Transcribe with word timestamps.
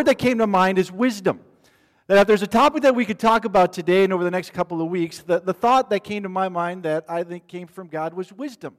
word 0.00 0.06
that 0.06 0.14
came 0.14 0.38
to 0.38 0.46
mind 0.46 0.78
is 0.78 0.90
wisdom. 0.90 1.40
That 2.06 2.16
if 2.16 2.26
there's 2.26 2.40
a 2.40 2.46
topic 2.46 2.84
that 2.84 2.94
we 2.94 3.04
could 3.04 3.18
talk 3.18 3.44
about 3.44 3.74
today 3.74 4.02
and 4.02 4.14
over 4.14 4.24
the 4.24 4.30
next 4.30 4.54
couple 4.54 4.80
of 4.80 4.88
weeks, 4.88 5.18
the, 5.18 5.40
the 5.40 5.52
thought 5.52 5.90
that 5.90 6.04
came 6.04 6.22
to 6.22 6.28
my 6.30 6.48
mind 6.48 6.84
that 6.84 7.04
I 7.06 7.22
think 7.22 7.46
came 7.46 7.66
from 7.66 7.88
God 7.88 8.14
was 8.14 8.32
wisdom. 8.32 8.78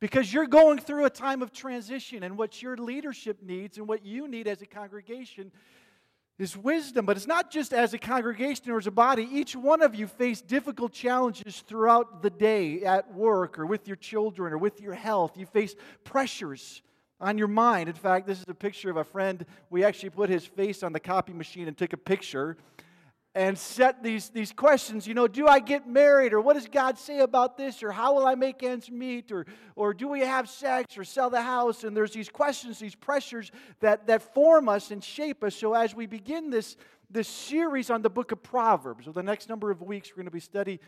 Because 0.00 0.32
you're 0.32 0.46
going 0.46 0.78
through 0.78 1.04
a 1.04 1.10
time 1.10 1.42
of 1.42 1.52
transition, 1.52 2.22
and 2.22 2.38
what 2.38 2.62
your 2.62 2.78
leadership 2.78 3.42
needs 3.42 3.76
and 3.76 3.86
what 3.86 4.06
you 4.06 4.26
need 4.26 4.48
as 4.48 4.62
a 4.62 4.66
congregation 4.66 5.52
is 6.38 6.56
wisdom. 6.56 7.04
But 7.04 7.18
it's 7.18 7.26
not 7.26 7.50
just 7.50 7.74
as 7.74 7.92
a 7.92 7.98
congregation 7.98 8.70
or 8.70 8.78
as 8.78 8.86
a 8.86 8.90
body. 8.90 9.28
Each 9.30 9.54
one 9.54 9.82
of 9.82 9.94
you 9.94 10.06
face 10.06 10.40
difficult 10.40 10.92
challenges 10.92 11.60
throughout 11.60 12.22
the 12.22 12.30
day 12.30 12.84
at 12.84 13.12
work 13.12 13.58
or 13.58 13.66
with 13.66 13.86
your 13.86 13.96
children 13.96 14.54
or 14.54 14.58
with 14.58 14.80
your 14.80 14.94
health. 14.94 15.36
You 15.36 15.44
face 15.44 15.74
pressures 16.04 16.80
on 17.24 17.38
your 17.38 17.48
mind. 17.48 17.88
In 17.88 17.94
fact, 17.94 18.26
this 18.26 18.38
is 18.38 18.44
a 18.48 18.54
picture 18.54 18.90
of 18.90 18.98
a 18.98 19.04
friend. 19.04 19.46
We 19.70 19.82
actually 19.82 20.10
put 20.10 20.28
his 20.28 20.44
face 20.44 20.82
on 20.82 20.92
the 20.92 21.00
copy 21.00 21.32
machine 21.32 21.68
and 21.68 21.76
took 21.76 21.94
a 21.94 21.96
picture 21.96 22.58
and 23.34 23.58
set 23.58 24.02
these, 24.02 24.28
these 24.28 24.52
questions. 24.52 25.06
You 25.06 25.14
know, 25.14 25.26
do 25.26 25.48
I 25.48 25.58
get 25.58 25.88
married? 25.88 26.34
Or 26.34 26.40
what 26.42 26.52
does 26.52 26.68
God 26.68 26.98
say 26.98 27.20
about 27.20 27.56
this? 27.56 27.82
Or 27.82 27.90
how 27.90 28.14
will 28.14 28.26
I 28.26 28.34
make 28.34 28.62
ends 28.62 28.90
meet? 28.90 29.32
Or, 29.32 29.46
or 29.74 29.94
do 29.94 30.06
we 30.06 30.20
have 30.20 30.50
sex 30.50 30.98
or 30.98 31.02
sell 31.02 31.30
the 31.30 31.40
house? 31.40 31.82
And 31.82 31.96
there's 31.96 32.12
these 32.12 32.28
questions, 32.28 32.78
these 32.78 32.94
pressures 32.94 33.50
that, 33.80 34.06
that 34.06 34.34
form 34.34 34.68
us 34.68 34.90
and 34.90 35.02
shape 35.02 35.42
us. 35.42 35.56
So 35.56 35.72
as 35.72 35.94
we 35.94 36.04
begin 36.04 36.50
this, 36.50 36.76
this 37.10 37.26
series 37.26 37.88
on 37.88 38.02
the 38.02 38.10
book 38.10 38.32
of 38.32 38.42
Proverbs, 38.42 39.08
over 39.08 39.18
the 39.18 39.22
next 39.22 39.48
number 39.48 39.70
of 39.70 39.80
weeks, 39.80 40.10
we're 40.10 40.16
going 40.16 40.26
to 40.26 40.30
be 40.30 40.40
studying 40.40 40.78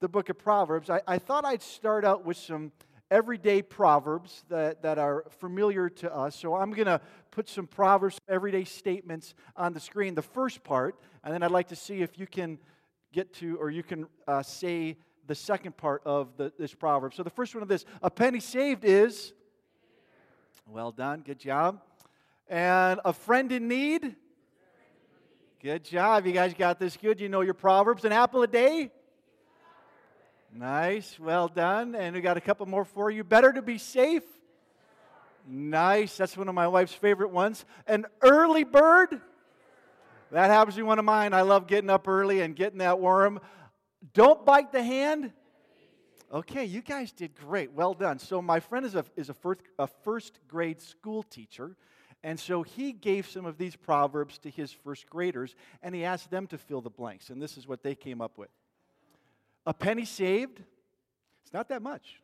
the 0.00 0.08
book 0.08 0.30
of 0.30 0.38
Proverbs. 0.38 0.88
I, 0.88 1.02
I 1.06 1.18
thought 1.18 1.44
I'd 1.44 1.62
start 1.62 2.06
out 2.06 2.24
with 2.24 2.38
some 2.38 2.72
everyday 3.14 3.62
proverbs 3.62 4.42
that, 4.48 4.82
that 4.82 4.98
are 4.98 5.24
familiar 5.38 5.88
to 5.88 6.12
us. 6.12 6.34
So 6.34 6.56
I'm 6.56 6.72
going 6.72 6.86
to 6.86 7.00
put 7.30 7.48
some 7.48 7.68
proverbs, 7.68 8.18
everyday 8.28 8.64
statements 8.64 9.34
on 9.56 9.72
the 9.72 9.78
screen, 9.78 10.16
the 10.16 10.22
first 10.22 10.64
part, 10.64 10.98
and 11.22 11.32
then 11.32 11.44
I'd 11.44 11.52
like 11.52 11.68
to 11.68 11.76
see 11.76 12.02
if 12.02 12.18
you 12.18 12.26
can 12.26 12.58
get 13.12 13.32
to, 13.34 13.56
or 13.58 13.70
you 13.70 13.84
can 13.84 14.06
uh, 14.26 14.42
say 14.42 14.96
the 15.28 15.34
second 15.36 15.76
part 15.76 16.02
of 16.04 16.36
the, 16.36 16.52
this 16.58 16.74
proverb. 16.74 17.14
So 17.14 17.22
the 17.22 17.30
first 17.30 17.54
one 17.54 17.62
of 17.62 17.68
this 17.68 17.84
a 18.02 18.10
penny 18.10 18.40
saved 18.40 18.84
is, 18.84 19.32
well 20.66 20.90
done, 20.90 21.22
good 21.24 21.38
job. 21.38 21.80
And 22.48 22.98
a 23.04 23.12
friend 23.12 23.52
in 23.52 23.68
need, 23.68 24.16
good 25.62 25.84
job. 25.84 26.26
You 26.26 26.32
guys 26.32 26.52
got 26.52 26.80
this 26.80 26.96
good. 26.96 27.20
You 27.20 27.28
know 27.28 27.42
your 27.42 27.54
proverbs. 27.54 28.04
An 28.04 28.10
apple 28.10 28.42
a 28.42 28.48
day, 28.48 28.90
Nice, 30.56 31.18
well 31.18 31.48
done. 31.48 31.96
And 31.96 32.14
we 32.14 32.20
got 32.20 32.36
a 32.36 32.40
couple 32.40 32.64
more 32.66 32.84
for 32.84 33.10
you. 33.10 33.24
Better 33.24 33.52
to 33.52 33.60
be 33.60 33.76
safe. 33.76 34.22
Nice, 35.46 36.16
that's 36.16 36.36
one 36.36 36.48
of 36.48 36.54
my 36.54 36.68
wife's 36.68 36.94
favorite 36.94 37.32
ones. 37.32 37.64
An 37.88 38.06
early 38.22 38.62
bird. 38.62 39.20
That 40.30 40.50
happens 40.50 40.76
to 40.76 40.78
be 40.78 40.84
one 40.84 41.00
of 41.00 41.04
mine. 41.04 41.34
I 41.34 41.42
love 41.42 41.66
getting 41.66 41.90
up 41.90 42.06
early 42.06 42.40
and 42.40 42.54
getting 42.54 42.78
that 42.78 43.00
worm. 43.00 43.40
Don't 44.12 44.46
bite 44.46 44.70
the 44.70 44.82
hand. 44.82 45.32
Okay, 46.32 46.64
you 46.64 46.82
guys 46.82 47.10
did 47.12 47.34
great. 47.34 47.72
Well 47.72 47.94
done. 47.94 48.18
So, 48.18 48.40
my 48.40 48.60
friend 48.60 48.86
is 48.86 48.94
a, 48.94 49.04
is 49.16 49.28
a, 49.28 49.34
first, 49.34 49.60
a 49.78 49.86
first 49.86 50.38
grade 50.48 50.80
school 50.80 51.24
teacher. 51.24 51.76
And 52.22 52.40
so 52.40 52.62
he 52.62 52.92
gave 52.92 53.28
some 53.28 53.44
of 53.44 53.58
these 53.58 53.76
proverbs 53.76 54.38
to 54.38 54.50
his 54.50 54.72
first 54.72 55.10
graders 55.10 55.54
and 55.82 55.94
he 55.94 56.04
asked 56.04 56.30
them 56.30 56.46
to 56.46 56.58
fill 56.58 56.80
the 56.80 56.90
blanks. 56.90 57.28
And 57.28 57.42
this 57.42 57.58
is 57.58 57.68
what 57.68 57.82
they 57.82 57.94
came 57.94 58.22
up 58.22 58.38
with. 58.38 58.48
A 59.66 59.72
penny 59.72 60.04
saved, 60.04 60.60
it's 61.42 61.52
not 61.52 61.68
that 61.68 61.82
much. 61.82 62.20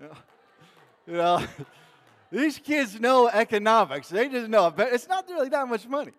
you 1.06 1.12
know, 1.12 1.44
these 2.30 2.58
kids 2.58 2.98
know 3.00 3.28
economics. 3.28 4.08
They 4.08 4.28
just 4.28 4.48
know 4.48 4.72
it's 4.76 5.08
not 5.08 5.28
really 5.28 5.48
that 5.48 5.68
much 5.68 5.86
money. 5.86 6.12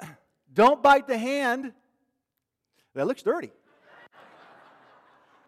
Don't 0.52 0.82
bite 0.82 1.06
the 1.06 1.18
hand 1.18 1.72
that 2.94 3.06
looks 3.06 3.22
dirty. 3.22 3.52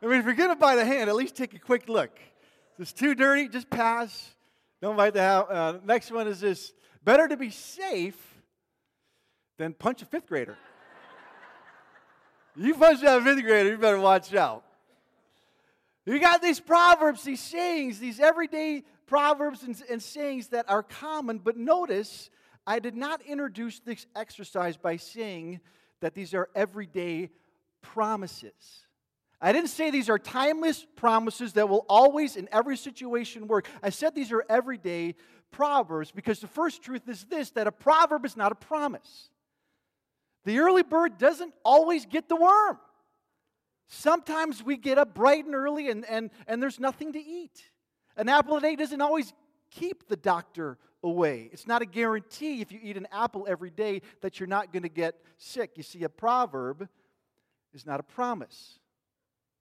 I 0.03 0.07
mean, 0.07 0.19
if 0.19 0.25
you're 0.25 0.35
going 0.35 0.51
to 0.51 0.57
bite 0.57 0.77
the 0.77 0.85
hand, 0.85 1.09
at 1.09 1.17
least 1.17 1.37
take 1.37 1.55
a 1.55 1.59
quick 1.59 1.89
look. 1.89 2.19
If 2.75 2.81
it's 2.81 2.93
too 2.93 3.15
dirty, 3.15 3.49
just 3.49 3.71
pass. 3.71 4.35
Don't 4.81 4.97
bite 4.97 5.15
the 5.15 5.23
hand. 5.23 5.47
Uh, 5.49 5.79
next 5.85 6.11
one 6.11 6.27
is 6.27 6.41
this 6.41 6.73
better 7.05 7.29
to 7.29 7.37
be 7.37 7.51
safe 7.51 8.17
than 9.59 9.75
punch 9.75 10.03
a 10.03 10.05
fifth 10.05 10.27
grader. 10.27 10.57
You 12.57 12.75
punch 12.75 13.03
out 13.03 13.21
a 13.21 13.25
fifth 13.25 13.43
grader, 13.43 13.71
you 13.71 13.79
better 13.79 14.01
watch 14.01 14.35
out. 14.35 14.65
You 16.05 16.19
got 16.19 16.43
these 16.43 16.61
proverbs, 16.61 17.23
these 17.23 17.41
sayings, 17.41 17.99
these 17.99 18.21
everyday 18.21 18.83
proverbs 19.07 19.63
and, 19.63 19.81
and 19.91 20.03
sayings 20.03 20.49
that 20.49 20.69
are 20.69 20.83
common, 20.83 21.39
but 21.39 21.57
notice 21.57 22.31
I 22.67 22.79
did 22.79 22.97
not 22.97 23.23
introduce 23.23 23.81
this 23.81 24.07
exercise 24.15 24.77
by 24.77 24.97
saying 24.97 25.61
that 26.01 26.15
these 26.15 26.35
are 26.35 26.49
everyday 26.55 27.31
promises. 27.81 28.87
I 29.41 29.53
didn't 29.53 29.71
say 29.71 29.91
these 29.91 30.09
are 30.09 30.19
timeless 30.19 30.87
promises 30.97 31.55
that 31.55 31.69
will 31.69 31.85
always, 31.89 32.37
in 32.37 32.49
every 32.53 32.77
situation, 32.77 33.49
work. 33.49 33.69
I 33.83 33.91
said 33.91 34.15
these 34.15 34.31
are 34.31 34.45
everyday 34.49 35.17
proverbs 35.51 36.13
because 36.13 36.41
the 36.41 36.47
first 36.47 36.83
truth 36.83 37.09
is 37.09 37.25
this 37.25 37.51
that 37.51 37.67
a 37.67 37.73
proverb 37.73 38.25
is 38.25 38.37
not 38.37 38.53
a 38.53 38.55
promise. 38.55 39.31
The 40.45 40.59
early 40.59 40.83
bird 40.83 41.19
doesn't 41.19 41.55
always 41.65 42.07
get 42.07 42.29
the 42.29 42.37
worm. 42.37 42.79
Sometimes 43.89 44.63
we 44.63 44.77
get 44.77 44.99
up 44.99 45.15
bright 45.15 45.45
and 45.45 45.55
early 45.55 45.91
and, 45.91 46.05
and, 46.07 46.31
and 46.47 46.63
there's 46.63 46.81
nothing 46.81 47.13
to 47.13 47.19
eat. 47.19 47.63
An 48.17 48.29
apple 48.29 48.57
a 48.57 48.61
day 48.61 48.77
doesn't 48.77 49.01
always 49.01 49.33
keep 49.71 50.09
the 50.09 50.17
doctor 50.17 50.79
away. 51.03 51.51
It's 51.53 51.67
not 51.67 51.83
a 51.83 51.87
guarantee 51.87 52.61
if 52.61 52.73
you 52.73 52.79
eat 52.83 52.97
an 52.97 53.09
apple 53.13 53.47
every 53.49 53.71
day 53.71 54.03
that 54.21 54.39
you're 54.39 54.47
not 54.47 54.73
going 54.73 54.83
to 54.83 54.89
get 54.89 55.17
sick. 55.37 55.73
You 55.77 55.83
see, 55.83 56.05
a 56.05 56.09
proverb 56.09 56.89
is 57.73 57.87
not 57.87 58.01
a 58.01 58.03
promise, 58.03 58.79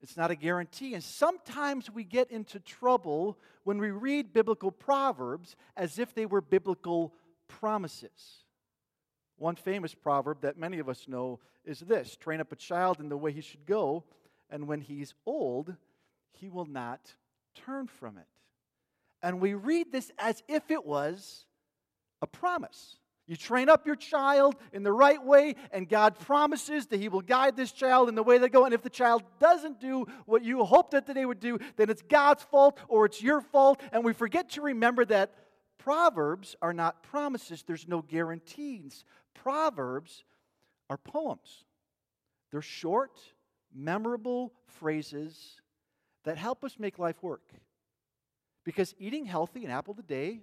it's 0.01 0.17
not 0.17 0.31
a 0.31 0.35
guarantee. 0.35 0.93
And 0.93 1.03
sometimes 1.03 1.89
we 1.89 2.03
get 2.03 2.31
into 2.31 2.59
trouble 2.59 3.37
when 3.63 3.77
we 3.77 3.91
read 3.91 4.33
biblical 4.33 4.71
proverbs 4.71 5.55
as 5.77 5.99
if 5.99 6.13
they 6.15 6.25
were 6.25 6.41
biblical 6.41 7.13
promises. 7.47 8.43
One 9.41 9.55
famous 9.55 9.95
proverb 9.95 10.41
that 10.41 10.59
many 10.59 10.77
of 10.77 10.87
us 10.87 11.07
know 11.07 11.39
is 11.65 11.79
this 11.79 12.15
train 12.15 12.41
up 12.41 12.51
a 12.51 12.55
child 12.55 12.99
in 12.99 13.09
the 13.09 13.17
way 13.17 13.31
he 13.31 13.41
should 13.41 13.65
go, 13.65 14.03
and 14.51 14.67
when 14.67 14.81
he's 14.81 15.15
old, 15.25 15.75
he 16.33 16.47
will 16.47 16.67
not 16.67 17.15
turn 17.55 17.87
from 17.87 18.19
it. 18.19 18.27
And 19.23 19.41
we 19.41 19.55
read 19.55 19.91
this 19.91 20.11
as 20.19 20.43
if 20.47 20.69
it 20.69 20.85
was 20.85 21.47
a 22.21 22.27
promise. 22.27 22.97
You 23.25 23.35
train 23.35 23.67
up 23.67 23.87
your 23.87 23.95
child 23.95 24.57
in 24.73 24.83
the 24.83 24.93
right 24.93 25.23
way, 25.23 25.55
and 25.71 25.89
God 25.89 26.19
promises 26.19 26.85
that 26.87 26.99
He 26.99 27.09
will 27.09 27.21
guide 27.21 27.55
this 27.55 27.71
child 27.71 28.09
in 28.09 28.15
the 28.15 28.23
way 28.23 28.37
they 28.37 28.49
go. 28.49 28.65
And 28.65 28.75
if 28.75 28.83
the 28.83 28.89
child 28.89 29.23
doesn't 29.39 29.79
do 29.79 30.05
what 30.25 30.43
you 30.43 30.63
hoped 30.63 30.91
that 30.91 31.07
they 31.07 31.25
would 31.25 31.39
do, 31.39 31.57
then 31.77 31.89
it's 31.89 32.03
God's 32.03 32.43
fault 32.43 32.77
or 32.87 33.05
it's 33.05 33.23
your 33.23 33.41
fault. 33.41 33.81
And 33.91 34.03
we 34.03 34.13
forget 34.13 34.49
to 34.51 34.61
remember 34.61 35.05
that 35.05 35.33
Proverbs 35.83 36.55
are 36.61 36.73
not 36.73 37.01
promises, 37.01 37.63
there's 37.65 37.87
no 37.87 38.03
guarantees. 38.03 39.03
Proverbs 39.43 40.23
are 40.89 40.97
poems. 40.97 41.65
They're 42.51 42.61
short, 42.61 43.19
memorable 43.73 44.53
phrases 44.65 45.61
that 46.23 46.37
help 46.37 46.63
us 46.63 46.77
make 46.77 46.99
life 46.99 47.23
work. 47.23 47.41
Because 48.63 48.93
eating 48.99 49.25
healthy, 49.25 49.65
an 49.65 49.71
apple 49.71 49.95
a 49.97 50.03
day, 50.03 50.41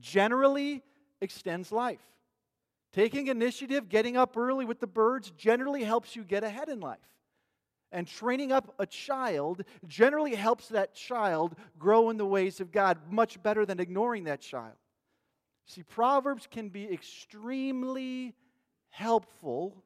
generally 0.00 0.82
extends 1.20 1.70
life. 1.72 2.00
Taking 2.92 3.26
initiative, 3.26 3.90
getting 3.90 4.16
up 4.16 4.36
early 4.36 4.64
with 4.64 4.80
the 4.80 4.86
birds, 4.86 5.30
generally 5.36 5.84
helps 5.84 6.16
you 6.16 6.24
get 6.24 6.42
ahead 6.42 6.70
in 6.70 6.80
life. 6.80 6.98
And 7.92 8.06
training 8.06 8.52
up 8.52 8.74
a 8.78 8.86
child 8.86 9.64
generally 9.86 10.34
helps 10.34 10.68
that 10.68 10.94
child 10.94 11.54
grow 11.78 12.08
in 12.08 12.16
the 12.16 12.26
ways 12.26 12.60
of 12.60 12.72
God 12.72 12.98
much 13.10 13.42
better 13.42 13.66
than 13.66 13.80
ignoring 13.80 14.24
that 14.24 14.40
child. 14.40 14.76
See, 15.68 15.82
Proverbs 15.82 16.48
can 16.50 16.70
be 16.70 16.90
extremely 16.90 18.34
helpful 18.88 19.84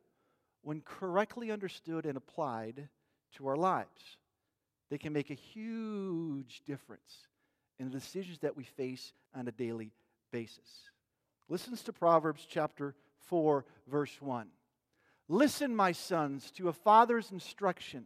when 0.62 0.80
correctly 0.80 1.50
understood 1.50 2.06
and 2.06 2.16
applied 2.16 2.88
to 3.36 3.48
our 3.48 3.56
lives. 3.56 4.16
They 4.90 4.98
can 4.98 5.12
make 5.12 5.30
a 5.30 5.34
huge 5.34 6.62
difference 6.66 7.26
in 7.80 7.86
the 7.86 7.98
decisions 7.98 8.38
that 8.40 8.56
we 8.56 8.62
face 8.62 9.12
on 9.34 9.48
a 9.48 9.52
daily 9.52 9.90
basis. 10.30 10.88
Listens 11.48 11.82
to 11.82 11.92
Proverbs 11.92 12.46
chapter 12.48 12.94
4, 13.26 13.64
verse 13.90 14.16
1. 14.22 14.46
Listen, 15.28 15.74
my 15.74 15.90
sons, 15.90 16.52
to 16.52 16.68
a 16.68 16.72
father's 16.72 17.32
instruction. 17.32 18.04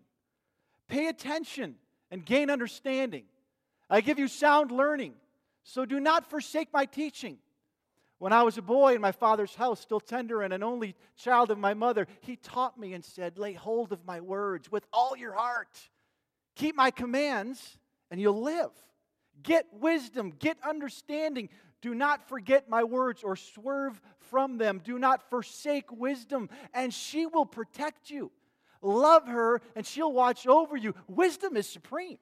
Pay 0.88 1.08
attention 1.08 1.74
and 2.10 2.24
gain 2.24 2.48
understanding. 2.48 3.24
I 3.90 4.00
give 4.00 4.18
you 4.18 4.28
sound 4.28 4.70
learning, 4.70 5.12
so 5.62 5.84
do 5.84 6.00
not 6.00 6.30
forsake 6.30 6.72
my 6.72 6.86
teaching. 6.86 7.36
When 8.18 8.32
I 8.32 8.42
was 8.42 8.56
a 8.56 8.62
boy 8.62 8.94
in 8.94 9.00
my 9.00 9.12
father's 9.12 9.54
house, 9.54 9.80
still 9.80 10.00
tender 10.00 10.42
and 10.42 10.54
an 10.54 10.62
only 10.62 10.94
child 11.16 11.50
of 11.50 11.58
my 11.58 11.74
mother, 11.74 12.06
he 12.20 12.36
taught 12.36 12.78
me 12.78 12.94
and 12.94 13.04
said, 13.04 13.38
Lay 13.38 13.52
hold 13.52 13.92
of 13.92 14.06
my 14.06 14.20
words 14.20 14.72
with 14.72 14.86
all 14.92 15.16
your 15.16 15.34
heart. 15.34 15.78
Keep 16.54 16.76
my 16.76 16.90
commands, 16.90 17.78
and 18.10 18.18
you'll 18.18 18.42
live. 18.42 18.70
Get 19.42 19.66
wisdom, 19.72 20.32
get 20.38 20.56
understanding. 20.66 21.50
Do 21.82 21.94
not 21.94 22.26
forget 22.26 22.70
my 22.70 22.84
words 22.84 23.22
or 23.22 23.36
swerve 23.36 24.00
from 24.30 24.56
them. 24.56 24.80
Do 24.82 24.98
not 24.98 25.28
forsake 25.28 25.92
wisdom, 25.92 26.48
and 26.72 26.92
she 26.92 27.26
will 27.26 27.44
protect 27.44 28.08
you. 28.08 28.32
Love 28.80 29.26
her, 29.28 29.60
and 29.74 29.86
she'll 29.86 30.12
watch 30.12 30.46
over 30.46 30.76
you. 30.76 30.94
Wisdom 31.06 31.54
is 31.56 31.68
supreme. 31.68 32.18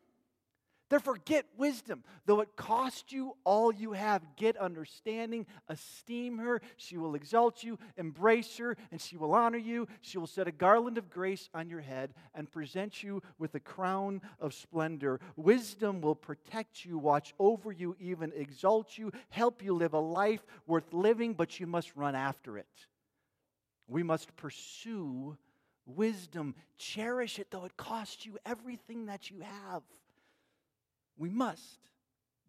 Therefore, 0.90 1.16
get 1.25 1.46
wisdom. 1.56 2.04
Though 2.26 2.40
it 2.40 2.56
cost 2.56 3.10
you 3.10 3.36
all 3.44 3.72
you 3.72 3.92
have, 3.92 4.22
get 4.36 4.56
understanding, 4.56 5.46
esteem 5.69 6.38
her. 6.38 6.60
She 6.76 6.98
will 6.98 7.14
exalt 7.14 7.62
you, 7.62 7.78
embrace 7.96 8.58
her, 8.58 8.76
and 8.90 9.00
she 9.00 9.16
will 9.16 9.32
honor 9.32 9.58
you. 9.58 9.88
She 10.02 10.19
will 10.19 10.26
set 10.26 10.46
a 10.46 10.52
garland 10.52 10.98
of 10.98 11.10
grace 11.10 11.48
on 11.54 11.69
your 11.69 11.81
head 11.81 12.12
and 12.34 12.50
present 12.50 13.02
you 13.02 13.22
with 13.38 13.54
a 13.54 13.60
crown 13.60 14.20
of 14.38 14.52
splendor. 14.52 15.20
Wisdom 15.36 16.00
will 16.00 16.14
protect 16.14 16.84
you, 16.84 16.98
watch 16.98 17.34
over 17.38 17.72
you, 17.72 17.96
even 17.98 18.32
exalt 18.37 18.98
you, 18.98 19.10
help 19.30 19.62
you 19.62 19.75
live 19.75 19.94
a 19.94 19.98
life 19.98 20.44
worth 20.66 20.92
living, 20.92 21.32
but 21.32 21.58
you 21.58 21.66
must 21.66 21.96
run 21.96 22.14
after 22.14 22.58
it. 22.58 22.87
We 23.88 24.02
must 24.02 24.37
pursue 24.37 25.37
wisdom, 25.87 26.54
cherish 26.78 27.38
it, 27.38 27.50
though 27.50 27.64
it 27.64 27.76
costs 27.76 28.25
you 28.25 28.38
everything 28.46 29.06
that 29.06 29.30
you 29.30 29.40
have. 29.40 29.82
We 31.16 31.31
must 31.31 31.78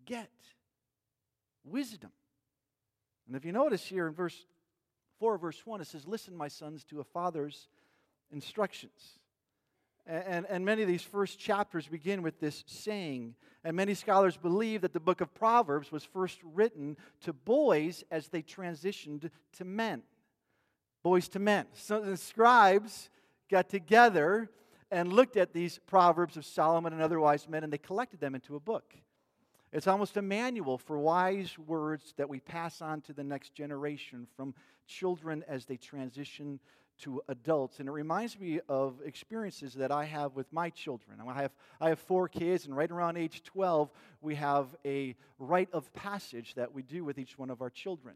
get 0.05 0.29
wisdom. 1.63 2.11
And 3.27 3.35
if 3.35 3.45
you 3.45 3.51
notice 3.51 3.85
here 3.85 4.07
in 4.07 4.13
verse 4.13 4.45
4, 5.19 5.37
verse 5.37 5.65
1, 5.65 5.81
it 5.81 5.87
says, 5.87 6.07
Listen, 6.07 6.35
my 6.35 6.47
sons, 6.47 6.83
to 6.85 6.99
a 6.99 7.03
father's 7.03 7.67
instructions. 8.31 9.19
And, 10.07 10.45
and 10.49 10.63
many 10.63 10.83
of 10.83 10.87
these 10.87 11.01
first 11.01 11.39
chapters 11.39 11.87
begin 11.87 12.21
with 12.21 12.39
this 12.39 12.63
saying. 12.67 13.33
And 13.63 13.75
many 13.75 13.95
scholars 13.95 14.37
believe 14.37 14.81
that 14.81 14.93
the 14.93 14.99
book 14.99 15.19
of 15.19 15.33
Proverbs 15.33 15.91
was 15.91 16.03
first 16.03 16.39
written 16.43 16.95
to 17.21 17.33
boys 17.33 18.03
as 18.11 18.27
they 18.27 18.43
transitioned 18.43 19.31
to 19.57 19.65
men. 19.65 20.03
Boys 21.01 21.27
to 21.29 21.39
men. 21.39 21.65
So 21.73 22.01
the 22.01 22.17
scribes 22.17 23.09
got 23.49 23.69
together 23.69 24.49
and 24.95 25.11
looked 25.11 25.35
at 25.35 25.51
these 25.51 25.77
Proverbs 25.87 26.37
of 26.37 26.45
Solomon 26.45 26.93
and 26.93 27.01
other 27.01 27.19
wise 27.19 27.49
men, 27.49 27.65
and 27.65 27.73
they 27.73 27.77
collected 27.77 28.21
them 28.21 28.33
into 28.33 28.55
a 28.55 28.61
book. 28.61 28.95
It's 29.73 29.87
almost 29.87 30.15
a 30.15 30.21
manual 30.21 30.77
for 30.77 30.97
wise 30.97 31.59
words 31.59 32.13
that 32.15 32.29
we 32.29 32.39
pass 32.39 32.81
on 32.81 33.01
to 33.01 33.13
the 33.13 33.23
next 33.23 33.53
generation 33.53 34.25
from 34.37 34.55
children 34.87 35.43
as 35.49 35.65
they 35.65 35.75
transition 35.75 36.61
to 36.99 37.21
adults. 37.27 37.81
And 37.81 37.89
it 37.89 37.91
reminds 37.91 38.39
me 38.39 38.61
of 38.69 39.01
experiences 39.03 39.73
that 39.73 39.91
I 39.91 40.05
have 40.05 40.33
with 40.33 40.53
my 40.53 40.69
children. 40.69 41.19
I 41.19 41.41
have, 41.41 41.51
I 41.81 41.89
have 41.89 41.99
four 41.99 42.29
kids, 42.29 42.65
and 42.65 42.73
right 42.73 42.89
around 42.89 43.17
age 43.17 43.43
12, 43.43 43.91
we 44.21 44.35
have 44.35 44.67
a 44.85 45.13
rite 45.39 45.67
of 45.73 45.91
passage 45.93 46.53
that 46.53 46.73
we 46.73 46.83
do 46.83 47.03
with 47.03 47.19
each 47.19 47.37
one 47.37 47.49
of 47.49 47.61
our 47.61 47.69
children. 47.69 48.15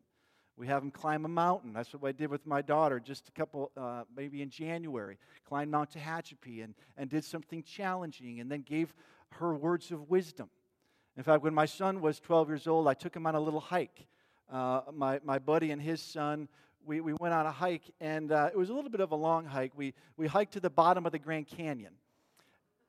We 0.60 0.68
have 0.68 0.82
them 0.82 0.92
climb 0.92 1.24
a 1.24 1.30
mountain. 1.30 1.72
That's 1.72 1.94
what 1.94 2.10
I 2.10 2.12
did 2.12 2.30
with 2.30 2.46
my 2.46 2.62
daughter 2.62 3.00
just 3.00 3.30
a 3.30 3.32
couple, 3.32 3.72
uh, 3.78 4.04
maybe 4.14 4.42
in 4.42 4.50
January. 4.50 5.18
Climbed 5.48 5.72
Mount 5.72 5.92
Tehachapi 5.92 6.66
and, 6.66 6.76
and 6.98 7.10
did 7.10 7.24
something 7.24 7.64
challenging 7.64 8.42
and 8.42 8.52
then 8.52 8.64
gave 8.64 8.94
her 9.32 9.56
words 9.56 9.90
of 9.92 10.10
wisdom. 10.10 10.50
In 11.16 11.24
fact, 11.24 11.44
when 11.44 11.54
my 11.54 11.66
son 11.66 12.02
was 12.02 12.20
12 12.20 12.50
years 12.50 12.68
old, 12.68 12.90
I 12.90 12.94
took 12.94 13.16
him 13.16 13.26
on 13.26 13.36
a 13.36 13.40
little 13.40 13.62
hike. 13.62 14.06
Uh, 14.52 14.82
my, 14.92 15.22
my 15.24 15.40
buddy 15.40 15.72
and 15.72 15.82
his 15.82 16.02
son, 16.02 16.50
we, 16.86 17.00
we 17.00 17.14
went 17.22 17.34
on 17.34 17.46
a 17.46 17.52
hike, 17.52 17.90
and 18.02 18.34
uh, 18.34 18.50
it 18.52 18.58
was 18.58 18.70
a 18.70 18.74
little 18.74 18.90
bit 18.90 19.00
of 19.00 19.14
a 19.14 19.16
long 19.16 19.46
hike. 19.46 19.72
We, 19.78 19.94
we 20.18 20.28
hiked 20.28 20.52
to 20.54 20.60
the 20.60 20.70
bottom 20.70 21.06
of 21.06 21.14
the 21.14 21.20
Grand 21.20 21.48
Canyon. 21.48 21.94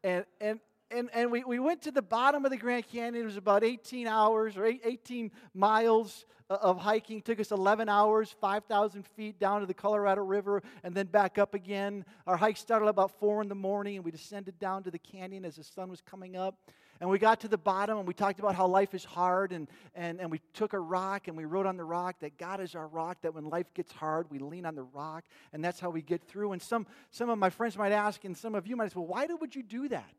And, 0.03 0.25
and, 0.41 0.59
and, 0.91 1.09
and 1.13 1.31
we, 1.31 1.45
we 1.45 1.59
went 1.59 1.83
to 1.83 1.91
the 1.91 2.03
bottom 2.03 2.45
of 2.45 2.51
the 2.51 2.57
Grand 2.57 2.87
Canyon. 2.89 3.23
It 3.23 3.25
was 3.25 3.37
about 3.37 3.63
18 3.63 4.07
hours 4.07 4.57
or 4.57 4.67
18 4.67 5.31
miles 5.55 6.27
uh, 6.49 6.59
of 6.61 6.79
hiking. 6.79 7.19
It 7.19 7.25
took 7.25 7.39
us 7.41 7.53
11 7.53 7.89
hours, 7.89 8.35
5,000 8.41 9.07
feet 9.07 9.39
down 9.39 9.61
to 9.61 9.67
the 9.67 9.75
Colorado 9.75 10.23
River, 10.23 10.63
and 10.83 10.95
then 10.95 11.07
back 11.07 11.39
up 11.39 11.55
again. 11.55 12.05
Our 12.27 12.37
hike 12.37 12.57
started 12.57 12.87
about 12.87 13.19
4 13.21 13.43
in 13.43 13.49
the 13.49 13.55
morning, 13.55 13.97
and 13.97 14.05
we 14.05 14.11
descended 14.11 14.59
down 14.59 14.83
to 14.83 14.91
the 14.91 14.99
canyon 14.99 15.45
as 15.45 15.57
the 15.57 15.65
sun 15.65 15.91
was 15.91 16.01
coming 16.01 16.37
up. 16.37 16.57
And 17.01 17.09
we 17.09 17.19
got 17.19 17.41
to 17.41 17.49
the 17.49 17.57
bottom, 17.57 17.97
and 17.97 18.07
we 18.07 18.13
talked 18.13 18.41
about 18.41 18.55
how 18.55 18.67
life 18.67 18.93
is 18.93 19.05
hard, 19.05 19.53
and, 19.53 19.69
and, 19.95 20.21
and 20.21 20.31
we 20.31 20.41
took 20.53 20.75
a 20.75 20.79
rock, 20.79 21.29
and 21.29 21.37
we 21.37 21.47
wrote 21.47 21.65
on 21.65 21.79
the 21.79 21.85
rock 21.85 22.17
that 22.21 22.37
God 22.37 22.61
is 22.61 22.75
our 22.75 22.89
rock, 22.89 23.23
that 23.23 23.33
when 23.33 23.49
life 23.49 23.73
gets 23.73 23.91
hard, 23.91 24.27
we 24.31 24.39
lean 24.39 24.67
on 24.67 24.75
the 24.75 24.83
rock, 24.83 25.25
and 25.55 25.65
that's 25.65 25.81
how 25.81 25.89
we 25.89 26.03
get 26.03 26.23
through. 26.23 26.53
And 26.53 26.61
some, 26.61 26.87
some 27.11 27.31
of 27.31 27.39
my 27.39 27.49
friends 27.49 27.79
might 27.79 27.93
ask, 27.93 28.25
and 28.25 28.37
some 28.37 28.55
of 28.55 28.67
you 28.67 28.77
might 28.77 28.91
say, 28.93 28.97
well, 28.97 29.07
why 29.07 29.27
would 29.27 29.55
you 29.55 29.63
do 29.63 29.89
that? 29.89 30.13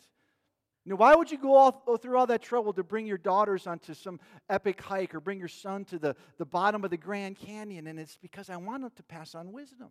You 0.86 0.90
know, 0.90 0.96
why 0.96 1.14
would 1.14 1.32
you 1.32 1.38
go 1.38 1.56
all, 1.56 1.84
oh, 1.86 1.98
through 1.98 2.18
all 2.18 2.26
that 2.28 2.42
trouble 2.42 2.74
to 2.74 2.84
bring 2.84 3.06
your 3.06 3.20
daughters 3.20 3.68
onto 3.68 3.94
some 3.94 4.20
epic 4.50 4.82
hike 4.82 5.14
or 5.14 5.20
bring 5.20 5.38
your 5.38 5.48
son 5.48 5.86
to 5.86 6.00
the, 6.00 6.16
the 6.38 6.46
bottom 6.46 6.84
of 6.84 6.90
the 6.90 6.98
Grand 6.98 7.38
Canyon? 7.38 7.86
And 7.86 8.00
it's 8.00 8.18
because 8.18 8.50
I 8.50 8.58
want 8.58 8.82
them 8.82 8.92
to 8.96 9.04
pass 9.04 9.36
on 9.36 9.52
wisdom. 9.52 9.90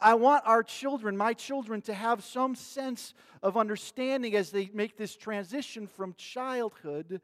I 0.00 0.14
want 0.14 0.44
our 0.46 0.62
children, 0.62 1.16
my 1.16 1.32
children, 1.32 1.80
to 1.82 1.94
have 1.94 2.22
some 2.22 2.54
sense 2.54 3.14
of 3.42 3.56
understanding 3.56 4.36
as 4.36 4.50
they 4.50 4.70
make 4.72 4.96
this 4.96 5.16
transition 5.16 5.88
from 5.88 6.14
childhood 6.14 7.20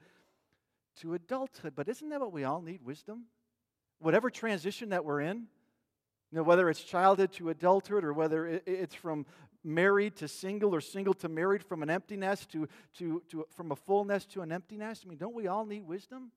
to 1.00 1.14
adulthood. 1.14 1.74
But 1.76 1.88
isn't 1.88 2.08
that 2.08 2.20
what 2.20 2.32
we 2.32 2.44
all 2.44 2.60
need 2.60 2.82
wisdom? 2.84 3.26
Whatever 4.00 4.28
transition 4.28 4.88
that 4.88 5.04
we're 5.04 5.20
in, 5.20 5.46
you 6.30 6.36
know, 6.36 6.42
whether 6.42 6.68
it's 6.68 6.82
childhood 6.82 7.32
to 7.34 7.50
adulthood 7.50 8.04
or 8.04 8.12
whether 8.12 8.60
it's 8.66 8.94
from 8.94 9.24
married 9.64 10.16
to 10.16 10.28
single 10.28 10.74
or 10.74 10.80
single 10.80 11.14
to 11.14 11.28
married, 11.28 11.64
from 11.64 11.82
an 11.82 11.90
empty 11.90 12.16
nest 12.16 12.50
to, 12.52 12.68
to, 12.98 13.22
to 13.30 13.46
from 13.50 13.72
a 13.72 13.76
full 13.76 14.04
nest 14.04 14.30
to 14.32 14.42
an 14.42 14.52
empty 14.52 14.76
nest? 14.76 15.02
I 15.04 15.08
mean, 15.08 15.18
don't 15.18 15.34
we 15.34 15.46
all 15.46 15.64
need 15.64 15.86
wisdom? 15.86 16.32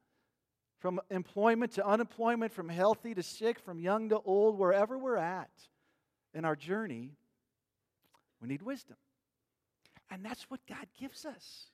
From 0.79 0.99
employment 1.09 1.73
to 1.73 1.85
unemployment, 1.85 2.51
from 2.51 2.69
healthy 2.69 3.13
to 3.13 3.23
sick, 3.23 3.59
from 3.59 3.79
young 3.79 4.09
to 4.09 4.19
old, 4.19 4.57
wherever 4.57 4.97
we're 4.97 5.17
at 5.17 5.51
in 6.33 6.45
our 6.45 6.55
journey, 6.55 7.11
we 8.41 8.47
need 8.47 8.63
wisdom. 8.63 8.97
And 10.09 10.25
that's 10.25 10.49
what 10.49 10.59
God 10.67 10.87
gives 10.99 11.25
us. 11.25 11.67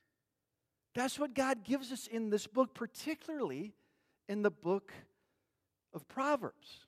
That's 0.94 1.18
what 1.18 1.34
God 1.34 1.64
gives 1.64 1.90
us 1.92 2.06
in 2.06 2.30
this 2.30 2.46
book, 2.46 2.74
particularly 2.74 3.74
in 4.28 4.42
the 4.42 4.50
book 4.50 4.92
of 5.94 6.06
Proverbs. 6.08 6.84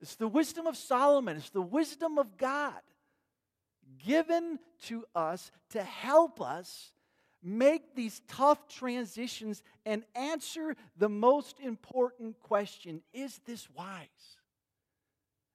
It's 0.00 0.16
the 0.16 0.28
wisdom 0.28 0.66
of 0.66 0.76
Solomon, 0.76 1.36
it's 1.36 1.50
the 1.50 1.62
wisdom 1.62 2.18
of 2.18 2.36
God 2.36 2.80
given 4.04 4.58
to 4.84 5.04
us 5.14 5.50
to 5.70 5.82
help 5.82 6.40
us 6.40 6.92
make 7.42 7.94
these 7.94 8.20
tough 8.28 8.68
transitions 8.68 9.62
and 9.84 10.04
answer 10.14 10.76
the 10.96 11.08
most 11.08 11.58
important 11.60 12.38
question 12.40 13.02
Is 13.12 13.40
this 13.46 13.68
wise? 13.70 14.36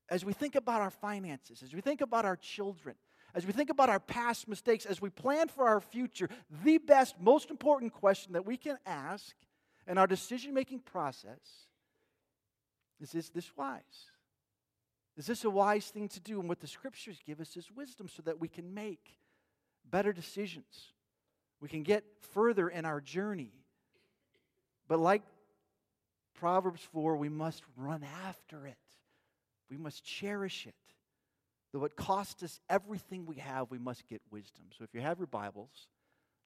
As 0.10 0.24
we 0.24 0.34
think 0.34 0.56
about 0.56 0.82
our 0.82 0.92
finances, 0.92 1.62
as 1.64 1.74
we 1.74 1.82
think 1.82 2.02
about 2.02 2.24
our 2.24 2.38
children, 2.38 2.96
as 3.36 3.46
we 3.46 3.52
think 3.52 3.70
about 3.70 3.90
our 3.90 4.00
past 4.00 4.48
mistakes, 4.48 4.86
as 4.86 5.02
we 5.02 5.10
plan 5.10 5.48
for 5.50 5.68
our 5.68 5.82
future, 5.82 6.30
the 6.64 6.78
best, 6.78 7.16
most 7.20 7.52
important 7.52 7.94
question 7.94 8.34
that 8.34 8.46
we 8.46 8.56
can 8.58 8.78
ask 8.86 9.36
in 9.86 9.98
our 9.98 10.08
decision 10.08 10.54
making 10.54 10.80
process 10.80 11.68
is 13.00 13.14
Is 13.14 13.30
this 13.30 13.56
wise? 13.56 14.12
Is 15.18 15.26
this 15.26 15.44
a 15.44 15.50
wise 15.50 15.88
thing 15.88 16.08
to 16.10 16.20
do? 16.20 16.40
And 16.40 16.48
what 16.48 16.60
the 16.60 16.68
scriptures 16.68 17.20
give 17.26 17.42
us 17.42 17.58
is 17.58 17.72
wisdom 17.76 18.08
so 18.08 18.22
that 18.24 18.40
we 18.40 18.48
can 18.48 18.74
make 18.74 19.18
better 19.90 20.14
decisions. 20.14 20.94
We 21.60 21.68
can 21.68 21.82
get 21.84 22.04
further 22.34 22.70
in 22.70 22.86
our 22.86 23.02
journey. 23.02 23.52
But 24.88 25.00
like 25.00 25.24
Proverbs 26.36 26.82
4, 26.94 27.18
we 27.18 27.30
must 27.30 27.64
run 27.76 28.06
after 28.28 28.68
it. 28.68 28.78
We 29.72 29.78
must 29.78 30.06
cherish 30.06 30.68
it. 30.68 30.76
Though 31.74 31.84
it 31.84 31.96
costs 31.96 32.44
us 32.44 32.60
everything 32.70 33.26
we 33.26 33.38
have, 33.38 33.72
we 33.72 33.80
must 33.80 34.08
get 34.08 34.22
wisdom. 34.32 34.66
So 34.78 34.84
if 34.84 34.94
you 34.94 35.02
have 35.02 35.18
your 35.18 35.28
Bibles, 35.28 35.88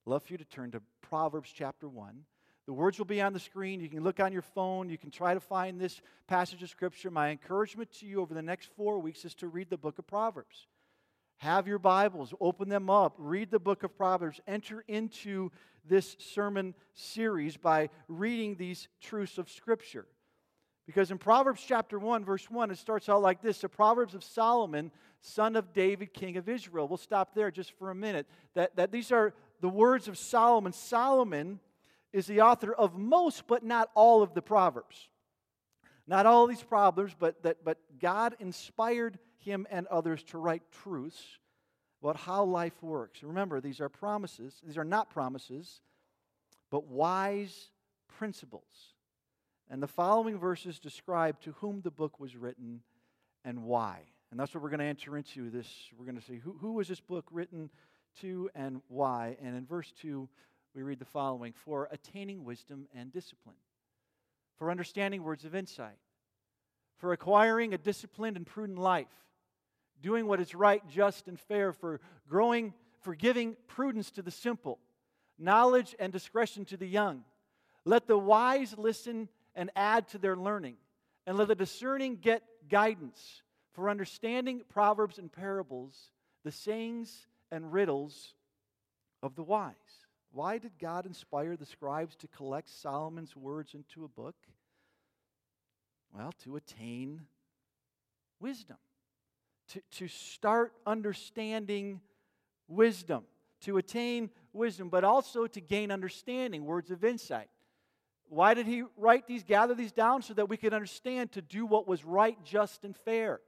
I'd 0.05 0.09
love 0.09 0.23
for 0.23 0.33
you 0.33 0.37
to 0.37 0.45
turn 0.45 0.71
to 0.71 0.81
Proverbs 1.01 1.51
chapter 1.53 1.87
1. 1.87 2.23
The 2.67 2.73
words 2.73 2.97
will 2.99 3.05
be 3.05 3.21
on 3.21 3.33
the 3.33 3.39
screen. 3.39 3.79
You 3.79 3.89
can 3.89 4.03
look 4.03 4.19
on 4.19 4.31
your 4.31 4.43
phone. 4.43 4.89
You 4.89 4.97
can 4.97 5.09
try 5.09 5.33
to 5.33 5.39
find 5.39 5.79
this 5.79 6.01
passage 6.27 6.61
of 6.61 6.69
Scripture. 6.69 7.09
My 7.09 7.29
encouragement 7.29 7.91
to 7.99 8.05
you 8.05 8.21
over 8.21 8.33
the 8.33 8.41
next 8.41 8.69
four 8.77 8.99
weeks 8.99 9.25
is 9.25 9.33
to 9.35 9.47
read 9.47 9.69
the 9.69 9.77
book 9.77 9.97
of 9.97 10.05
Proverbs. 10.05 10.67
Have 11.37 11.67
your 11.67 11.79
Bibles, 11.79 12.35
open 12.39 12.69
them 12.69 12.87
up, 12.87 13.15
read 13.17 13.49
the 13.49 13.59
book 13.59 13.81
of 13.81 13.97
Proverbs, 13.97 14.39
enter 14.45 14.83
into 14.87 15.49
this 15.83 16.15
sermon 16.19 16.75
series 16.93 17.57
by 17.57 17.89
reading 18.07 18.55
these 18.55 18.87
truths 19.01 19.39
of 19.39 19.49
Scripture. 19.49 20.05
Because 20.85 21.09
in 21.09 21.17
Proverbs 21.17 21.63
chapter 21.65 21.97
1, 21.97 22.25
verse 22.25 22.49
1, 22.49 22.69
it 22.69 22.77
starts 22.77 23.09
out 23.09 23.23
like 23.23 23.41
this 23.41 23.59
The 23.59 23.69
Proverbs 23.69 24.13
of 24.13 24.23
Solomon, 24.23 24.91
son 25.21 25.55
of 25.55 25.73
David, 25.73 26.13
king 26.13 26.37
of 26.37 26.47
Israel. 26.47 26.87
We'll 26.87 26.97
stop 26.97 27.33
there 27.33 27.49
just 27.49 27.71
for 27.79 27.89
a 27.89 27.95
minute. 27.95 28.27
That, 28.53 28.75
that 28.75 28.91
these 28.91 29.11
are 29.11 29.33
the 29.61 29.69
words 29.69 30.07
of 30.07 30.19
Solomon. 30.19 30.73
Solomon 30.73 31.59
is 32.13 32.25
the 32.25 32.41
author 32.41 32.73
of 32.73 32.97
most, 32.97 33.47
but 33.47 33.63
not 33.63 33.89
all 33.95 34.21
of 34.21 34.33
the 34.33 34.41
Proverbs. 34.41 35.09
Not 36.07 36.25
all 36.25 36.47
these 36.47 36.63
Proverbs, 36.63 37.15
but, 37.17 37.41
that, 37.43 37.63
but 37.63 37.77
God 37.99 38.35
inspired 38.39 39.17
him 39.37 39.65
and 39.69 39.87
others 39.87 40.23
to 40.25 40.37
write 40.37 40.63
truths 40.83 41.39
about 42.01 42.17
how 42.17 42.43
life 42.43 42.81
works. 42.81 43.23
Remember, 43.23 43.61
these 43.61 43.79
are 43.79 43.89
promises. 43.89 44.59
These 44.65 44.77
are 44.77 44.83
not 44.83 45.09
promises, 45.09 45.81
but 46.69 46.87
wise 46.87 47.69
principles. 48.17 48.95
And 49.69 49.81
the 49.81 49.87
following 49.87 50.37
verses 50.37 50.79
describe 50.79 51.39
to 51.41 51.53
whom 51.53 51.81
the 51.81 51.91
book 51.91 52.19
was 52.19 52.35
written 52.35 52.81
and 53.45 53.63
why. 53.63 53.99
And 54.31 54.39
that's 54.39 54.53
what 54.53 54.63
we're 54.63 54.69
going 54.69 54.79
to 54.79 54.85
enter 54.85 55.17
into 55.17 55.49
this. 55.49 55.67
We're 55.97 56.05
going 56.05 56.19
to 56.19 56.25
see 56.25 56.37
who, 56.37 56.57
who 56.59 56.73
was 56.73 56.87
this 56.87 56.99
book 56.99 57.25
written 57.31 57.69
to 58.21 58.49
and 58.55 58.81
why. 58.87 59.37
And 59.41 59.55
in 59.55 59.65
verse 59.65 59.93
2, 60.01 60.27
we 60.73 60.83
read 60.83 60.99
the 60.99 61.05
following 61.05 61.53
For 61.53 61.87
attaining 61.91 62.43
wisdom 62.43 62.87
and 62.95 63.11
discipline, 63.11 63.55
for 64.57 64.71
understanding 64.71 65.23
words 65.23 65.45
of 65.45 65.55
insight, 65.55 65.97
for 66.97 67.13
acquiring 67.13 67.73
a 67.73 67.77
disciplined 67.77 68.37
and 68.37 68.45
prudent 68.45 68.79
life, 68.79 69.07
doing 70.01 70.27
what 70.27 70.39
is 70.39 70.55
right, 70.55 70.81
just, 70.87 71.27
and 71.27 71.39
fair, 71.39 71.73
for 71.73 71.99
growing, 72.29 72.73
for 73.01 73.15
giving 73.15 73.55
prudence 73.67 74.11
to 74.11 74.21
the 74.21 74.31
simple, 74.31 74.79
knowledge 75.37 75.95
and 75.99 76.13
discretion 76.13 76.65
to 76.65 76.77
the 76.77 76.87
young. 76.87 77.23
Let 77.83 78.07
the 78.07 78.17
wise 78.17 78.75
listen 78.77 79.27
and 79.55 79.71
add 79.75 80.07
to 80.09 80.17
their 80.17 80.35
learning, 80.35 80.77
and 81.27 81.37
let 81.37 81.47
the 81.47 81.55
discerning 81.55 82.17
get 82.17 82.43
guidance 82.69 83.41
for 83.73 83.89
understanding 83.89 84.61
proverbs 84.69 85.17
and 85.17 85.31
parables, 85.31 86.11
the 86.43 86.51
sayings 86.51 87.27
and 87.51 87.73
riddles 87.73 88.33
of 89.23 89.35
the 89.35 89.43
wise. 89.43 89.75
Why 90.33 90.57
did 90.57 90.79
God 90.79 91.05
inspire 91.05 91.57
the 91.57 91.65
scribes 91.65 92.15
to 92.17 92.27
collect 92.27 92.69
Solomon's 92.69 93.35
words 93.35 93.73
into 93.73 94.05
a 94.05 94.07
book? 94.07 94.35
Well, 96.13 96.33
to 96.43 96.55
attain 96.55 97.21
wisdom, 98.39 98.77
to, 99.69 99.81
to 99.91 100.07
start 100.07 100.73
understanding 100.85 102.01
wisdom, 102.67 103.23
to 103.61 103.77
attain 103.77 104.29
wisdom, 104.53 104.89
but 104.89 105.03
also 105.03 105.47
to 105.47 105.61
gain 105.61 105.91
understanding, 105.91 106.65
words 106.65 106.91
of 106.91 107.03
insight. 107.03 107.49
Why 108.29 108.53
did 108.53 108.65
he 108.65 108.83
write 108.95 109.27
these, 109.27 109.43
gather 109.43 109.75
these 109.75 109.91
down? 109.91 110.21
So 110.21 110.33
that 110.35 110.47
we 110.47 110.55
could 110.55 110.73
understand 110.73 111.33
to 111.33 111.41
do 111.41 111.65
what 111.65 111.87
was 111.87 112.05
right, 112.05 112.37
just, 112.45 112.85
and 112.85 112.95
fair, 112.95 113.41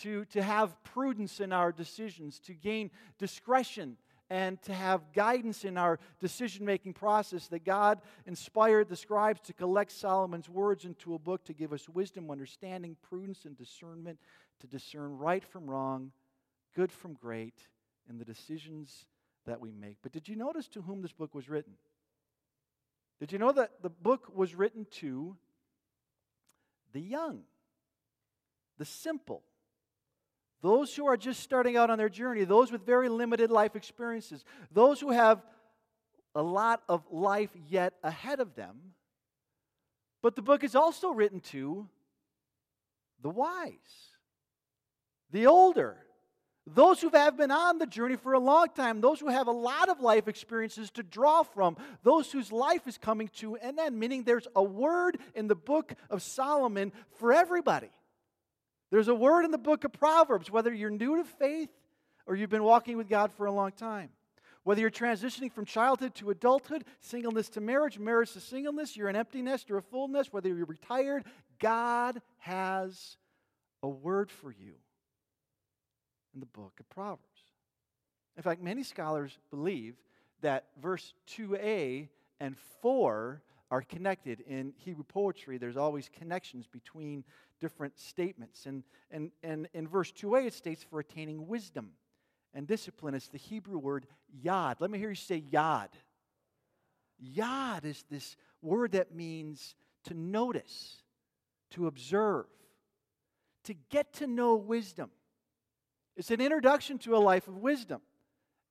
to, 0.00 0.24
to 0.26 0.42
have 0.42 0.82
prudence 0.82 1.40
in 1.40 1.52
our 1.52 1.72
decisions, 1.72 2.38
to 2.40 2.54
gain 2.54 2.90
discretion 3.18 3.98
and 4.32 4.62
to 4.62 4.72
have 4.72 5.12
guidance 5.12 5.62
in 5.62 5.76
our 5.76 5.98
decision 6.18 6.64
making 6.64 6.94
process 6.94 7.48
that 7.48 7.66
God 7.66 8.00
inspired 8.24 8.88
the 8.88 8.96
scribes 8.96 9.42
to 9.42 9.52
collect 9.52 9.92
Solomon's 9.92 10.48
words 10.48 10.86
into 10.86 11.14
a 11.14 11.18
book 11.18 11.44
to 11.44 11.52
give 11.52 11.70
us 11.70 11.86
wisdom, 11.86 12.30
understanding, 12.30 12.96
prudence, 13.02 13.44
and 13.44 13.58
discernment 13.58 14.18
to 14.60 14.66
discern 14.66 15.18
right 15.18 15.44
from 15.44 15.68
wrong, 15.68 16.12
good 16.74 16.90
from 16.90 17.12
great 17.12 17.68
in 18.08 18.16
the 18.16 18.24
decisions 18.24 19.04
that 19.44 19.60
we 19.60 19.70
make. 19.70 19.98
But 20.02 20.12
did 20.12 20.26
you 20.26 20.36
notice 20.36 20.66
to 20.68 20.80
whom 20.80 21.02
this 21.02 21.12
book 21.12 21.34
was 21.34 21.50
written? 21.50 21.74
Did 23.20 23.32
you 23.32 23.38
know 23.38 23.52
that 23.52 23.82
the 23.82 23.90
book 23.90 24.34
was 24.34 24.54
written 24.54 24.86
to 24.92 25.36
the 26.94 27.02
young, 27.02 27.42
the 28.78 28.86
simple, 28.86 29.42
those 30.62 30.94
who 30.94 31.06
are 31.06 31.16
just 31.16 31.40
starting 31.40 31.76
out 31.76 31.90
on 31.90 31.98
their 31.98 32.08
journey, 32.08 32.44
those 32.44 32.70
with 32.70 32.86
very 32.86 33.08
limited 33.08 33.50
life 33.50 33.76
experiences, 33.76 34.44
those 34.70 35.00
who 35.00 35.10
have 35.10 35.42
a 36.34 36.42
lot 36.42 36.82
of 36.88 37.04
life 37.10 37.50
yet 37.68 37.94
ahead 38.02 38.40
of 38.40 38.54
them. 38.54 38.94
But 40.22 40.36
the 40.36 40.42
book 40.42 40.62
is 40.62 40.76
also 40.76 41.10
written 41.10 41.40
to 41.50 41.88
the 43.20 43.28
wise, 43.28 43.74
the 45.32 45.46
older, 45.46 45.96
those 46.64 47.00
who 47.00 47.10
have 47.10 47.36
been 47.36 47.50
on 47.50 47.78
the 47.78 47.86
journey 47.86 48.14
for 48.14 48.34
a 48.34 48.38
long 48.38 48.68
time, 48.68 49.00
those 49.00 49.18
who 49.18 49.28
have 49.28 49.48
a 49.48 49.52
lot 49.52 49.88
of 49.88 50.00
life 50.00 50.28
experiences 50.28 50.92
to 50.92 51.02
draw 51.02 51.42
from, 51.42 51.76
those 52.04 52.30
whose 52.30 52.52
life 52.52 52.86
is 52.86 52.98
coming 52.98 53.28
to 53.38 53.56
an 53.56 53.80
end, 53.80 53.98
meaning 53.98 54.22
there's 54.22 54.46
a 54.54 54.62
word 54.62 55.18
in 55.34 55.48
the 55.48 55.56
book 55.56 55.92
of 56.08 56.22
Solomon 56.22 56.92
for 57.18 57.32
everybody. 57.32 57.90
There's 58.92 59.08
a 59.08 59.14
word 59.14 59.46
in 59.46 59.50
the 59.50 59.58
book 59.58 59.84
of 59.84 59.92
Proverbs, 59.94 60.50
whether 60.50 60.70
you're 60.70 60.90
new 60.90 61.16
to 61.16 61.24
faith 61.24 61.70
or 62.26 62.36
you've 62.36 62.50
been 62.50 62.62
walking 62.62 62.98
with 62.98 63.08
God 63.08 63.32
for 63.32 63.46
a 63.46 63.50
long 63.50 63.72
time. 63.72 64.10
Whether 64.64 64.82
you're 64.82 64.90
transitioning 64.90 65.50
from 65.50 65.64
childhood 65.64 66.14
to 66.16 66.28
adulthood, 66.28 66.84
singleness 67.00 67.48
to 67.50 67.62
marriage, 67.62 67.98
marriage 67.98 68.32
to 68.34 68.40
singleness, 68.40 68.94
you're 68.94 69.08
an 69.08 69.16
empty 69.16 69.40
nest 69.40 69.70
or 69.70 69.78
a 69.78 69.82
full 69.82 70.08
nest, 70.08 70.34
whether 70.34 70.50
you're 70.50 70.66
retired, 70.66 71.24
God 71.58 72.20
has 72.40 73.16
a 73.82 73.88
word 73.88 74.30
for 74.30 74.50
you 74.50 74.74
in 76.34 76.40
the 76.40 76.46
book 76.46 76.74
of 76.78 76.86
Proverbs. 76.90 77.22
In 78.36 78.42
fact, 78.42 78.62
many 78.62 78.82
scholars 78.82 79.38
believe 79.48 79.94
that 80.42 80.66
verse 80.82 81.14
2a 81.30 82.08
and 82.40 82.56
4 82.82 83.40
are 83.70 83.80
connected. 83.80 84.40
In 84.40 84.74
Hebrew 84.76 85.04
poetry, 85.04 85.56
there's 85.56 85.78
always 85.78 86.10
connections 86.10 86.66
between 86.66 87.24
different 87.62 87.96
statements. 87.98 88.66
And, 88.66 88.82
and, 89.12 89.30
and 89.44 89.68
in 89.72 89.86
verse 89.86 90.10
2a, 90.10 90.48
it 90.48 90.52
states 90.52 90.82
for 90.82 90.98
attaining 90.98 91.46
wisdom 91.46 91.92
and 92.52 92.66
discipline. 92.66 93.14
It's 93.14 93.28
the 93.28 93.38
Hebrew 93.38 93.78
word 93.78 94.06
yad. 94.44 94.76
Let 94.80 94.90
me 94.90 94.98
hear 94.98 95.10
you 95.10 95.14
say 95.14 95.40
yad. 95.40 95.88
Yad 97.24 97.84
is 97.84 98.04
this 98.10 98.36
word 98.60 98.92
that 98.92 99.14
means 99.14 99.76
to 100.04 100.14
notice, 100.14 101.02
to 101.70 101.86
observe, 101.86 102.46
to 103.64 103.74
get 103.90 104.12
to 104.14 104.26
know 104.26 104.56
wisdom. 104.56 105.10
It's 106.16 106.32
an 106.32 106.40
introduction 106.40 106.98
to 106.98 107.16
a 107.16 107.18
life 107.18 107.46
of 107.46 107.58
wisdom. 107.58 108.00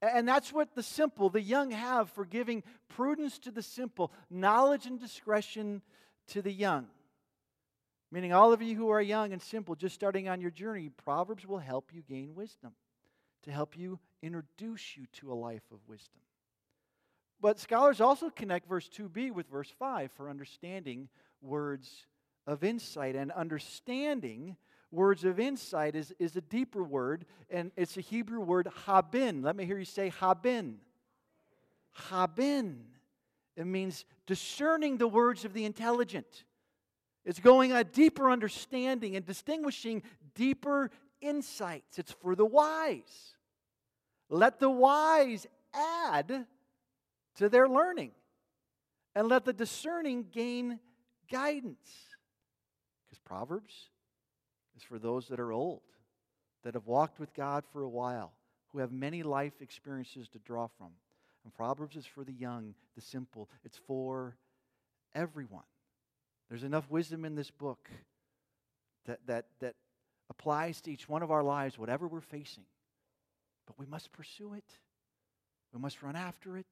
And 0.01 0.27
that's 0.27 0.51
what 0.51 0.75
the 0.75 0.83
simple, 0.83 1.29
the 1.29 1.41
young 1.41 1.71
have 1.71 2.09
for 2.09 2.25
giving 2.25 2.63
prudence 2.89 3.39
to 3.39 3.51
the 3.51 3.63
simple, 3.63 4.11
knowledge 4.29 4.85
and 4.85 4.99
discretion 4.99 5.81
to 6.27 6.41
the 6.41 6.51
young. 6.51 6.87
Meaning, 8.11 8.33
all 8.33 8.51
of 8.51 8.61
you 8.61 8.75
who 8.75 8.89
are 8.89 9.01
young 9.01 9.31
and 9.31 9.41
simple, 9.41 9.73
just 9.73 9.95
starting 9.95 10.27
on 10.27 10.41
your 10.41 10.51
journey, 10.51 10.89
Proverbs 10.89 11.47
will 11.47 11.59
help 11.59 11.93
you 11.93 12.01
gain 12.01 12.35
wisdom, 12.35 12.73
to 13.43 13.51
help 13.51 13.77
you 13.77 13.99
introduce 14.21 14.97
you 14.97 15.05
to 15.13 15.31
a 15.31 15.35
life 15.35 15.63
of 15.71 15.79
wisdom. 15.87 16.19
But 17.39 17.59
scholars 17.59 18.01
also 18.01 18.29
connect 18.29 18.67
verse 18.67 18.89
2b 18.89 19.31
with 19.31 19.47
verse 19.47 19.71
5 19.79 20.11
for 20.11 20.29
understanding 20.29 21.09
words 21.41 22.05
of 22.45 22.63
insight. 22.63 23.15
And 23.15 23.31
understanding 23.31 24.57
words 24.91 25.23
of 25.23 25.39
insight 25.39 25.95
is, 25.95 26.13
is 26.19 26.35
a 26.35 26.41
deeper 26.41 26.83
word, 26.83 27.25
and 27.49 27.71
it's 27.75 27.97
a 27.97 28.01
Hebrew 28.01 28.41
word, 28.41 28.67
habin. 28.85 29.41
Let 29.41 29.55
me 29.55 29.65
hear 29.65 29.79
you 29.79 29.85
say 29.85 30.09
habin. 30.09 30.77
Habin. 31.93 32.83
It 33.55 33.65
means 33.65 34.05
discerning 34.27 34.97
the 34.97 35.07
words 35.07 35.45
of 35.45 35.53
the 35.53 35.65
intelligent. 35.65 36.43
It's 37.25 37.39
going 37.39 37.71
a 37.71 37.83
deeper 37.83 38.31
understanding 38.31 39.15
and 39.15 39.25
distinguishing 39.25 40.03
deeper 40.33 40.89
insights. 41.21 41.99
It's 41.99 42.11
for 42.11 42.35
the 42.35 42.45
wise. 42.45 43.35
Let 44.29 44.59
the 44.59 44.69
wise 44.69 45.45
add 45.73 46.45
to 47.35 47.49
their 47.49 47.67
learning, 47.67 48.11
and 49.15 49.27
let 49.27 49.45
the 49.45 49.53
discerning 49.53 50.25
gain 50.31 50.79
guidance. 51.29 51.89
Because 53.05 53.19
Proverbs 53.19 53.89
is 54.75 54.83
for 54.83 54.99
those 54.99 55.27
that 55.27 55.39
are 55.39 55.51
old, 55.51 55.81
that 56.63 56.73
have 56.73 56.87
walked 56.87 57.19
with 57.19 57.33
God 57.33 57.63
for 57.71 57.83
a 57.83 57.89
while, 57.89 58.33
who 58.71 58.79
have 58.79 58.91
many 58.91 59.23
life 59.23 59.61
experiences 59.61 60.27
to 60.29 60.39
draw 60.39 60.67
from. 60.77 60.89
And 61.43 61.53
Proverbs 61.53 61.95
is 61.95 62.05
for 62.05 62.23
the 62.23 62.33
young, 62.33 62.73
the 62.95 63.01
simple. 63.01 63.49
It's 63.63 63.79
for 63.87 64.37
everyone. 65.15 65.63
There's 66.51 66.63
enough 66.63 66.91
wisdom 66.91 67.23
in 67.23 67.33
this 67.33 67.49
book 67.49 67.89
that, 69.05 69.19
that, 69.27 69.45
that 69.61 69.75
applies 70.29 70.81
to 70.81 70.91
each 70.91 71.07
one 71.07 71.23
of 71.23 71.31
our 71.31 71.41
lives, 71.41 71.79
whatever 71.79 72.09
we're 72.09 72.19
facing. 72.19 72.65
But 73.65 73.79
we 73.79 73.85
must 73.85 74.11
pursue 74.11 74.55
it. 74.55 74.65
We 75.73 75.79
must 75.79 76.03
run 76.03 76.17
after 76.17 76.57
it. 76.57 76.67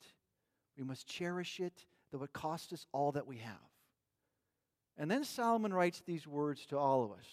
We 0.77 0.83
must 0.83 1.07
cherish 1.07 1.61
it, 1.61 1.85
though 2.11 2.23
it 2.23 2.33
cost 2.33 2.73
us 2.73 2.85
all 2.91 3.13
that 3.13 3.25
we 3.25 3.37
have. 3.37 3.55
And 4.97 5.09
then 5.09 5.23
Solomon 5.23 5.73
writes 5.73 6.03
these 6.05 6.27
words 6.27 6.65
to 6.67 6.77
all 6.77 7.05
of 7.05 7.11
us 7.11 7.25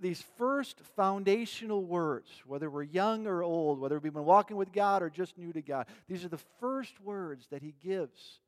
these 0.00 0.24
first 0.38 0.80
foundational 0.96 1.84
words, 1.84 2.30
whether 2.46 2.70
we're 2.70 2.84
young 2.84 3.26
or 3.26 3.42
old, 3.42 3.78
whether 3.78 3.98
we've 3.98 4.14
been 4.14 4.24
walking 4.24 4.56
with 4.56 4.72
God 4.72 5.02
or 5.02 5.10
just 5.10 5.36
new 5.36 5.52
to 5.52 5.60
God, 5.60 5.86
these 6.08 6.24
are 6.24 6.28
the 6.28 6.40
first 6.58 6.98
words 7.00 7.48
that 7.48 7.60
He 7.60 7.74
gives 7.82 8.40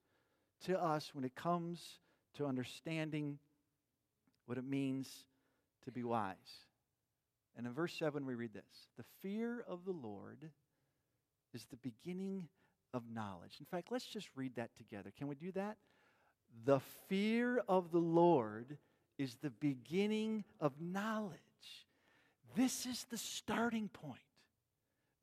to 0.65 0.83
us 0.83 1.11
when 1.15 1.25
it 1.25 1.35
comes 1.35 1.99
to 2.37 2.47
understanding 2.47 3.38
what 4.47 4.59
it 4.59 4.64
means 4.64 5.09
to 5.85 5.93
be 5.93 6.02
wise. 6.02 6.37
And 7.57 7.66
in 7.66 7.73
verse 7.73 7.95
7, 7.99 8.25
we 8.26 8.35
read 8.35 8.52
this 8.52 8.88
The 8.97 9.05
fear 9.23 9.64
of 9.66 9.85
the 9.85 9.93
Lord 9.93 10.50
is 11.55 11.66
the 11.66 11.76
beginning 11.76 12.49
of 12.93 13.02
knowledge. 13.12 13.57
In 13.59 13.66
fact, 13.66 13.88
let's 13.90 14.07
just 14.07 14.28
read 14.37 14.57
that 14.57 14.71
together. 14.76 15.12
Can 15.16 15.28
we 15.28 15.35
do 15.35 15.52
that? 15.52 15.76
The 16.64 16.81
fear 17.09 17.62
of 17.69 17.90
the 17.90 17.99
Lord 17.99 18.78
is 19.19 19.37
the 19.37 19.50
beginning 19.50 20.45
of 20.61 20.81
knowledge. 20.81 21.38
This 22.55 22.87
is 22.87 23.07
the 23.11 23.19
starting 23.19 23.88
point. 23.88 24.21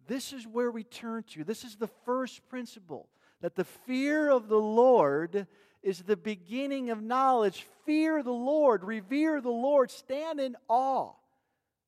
This 0.07 0.33
is 0.33 0.45
where 0.45 0.71
we 0.71 0.83
turn 0.83 1.23
to. 1.31 1.43
This 1.43 1.63
is 1.63 1.75
the 1.75 1.89
first 2.05 2.47
principle 2.49 3.09
that 3.41 3.55
the 3.55 3.63
fear 3.63 4.29
of 4.29 4.47
the 4.47 4.59
Lord 4.59 5.47
is 5.83 6.01
the 6.01 6.17
beginning 6.17 6.89
of 6.89 7.03
knowledge. 7.03 7.65
Fear 7.85 8.23
the 8.23 8.31
Lord, 8.31 8.83
revere 8.83 9.41
the 9.41 9.49
Lord, 9.49 9.91
stand 9.91 10.39
in 10.39 10.55
awe 10.69 11.11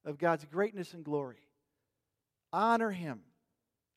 of 0.03 0.17
God's 0.17 0.45
greatness 0.45 0.93
and 0.93 1.03
glory. 1.03 1.47
Honor 2.51 2.91
Him. 2.91 3.21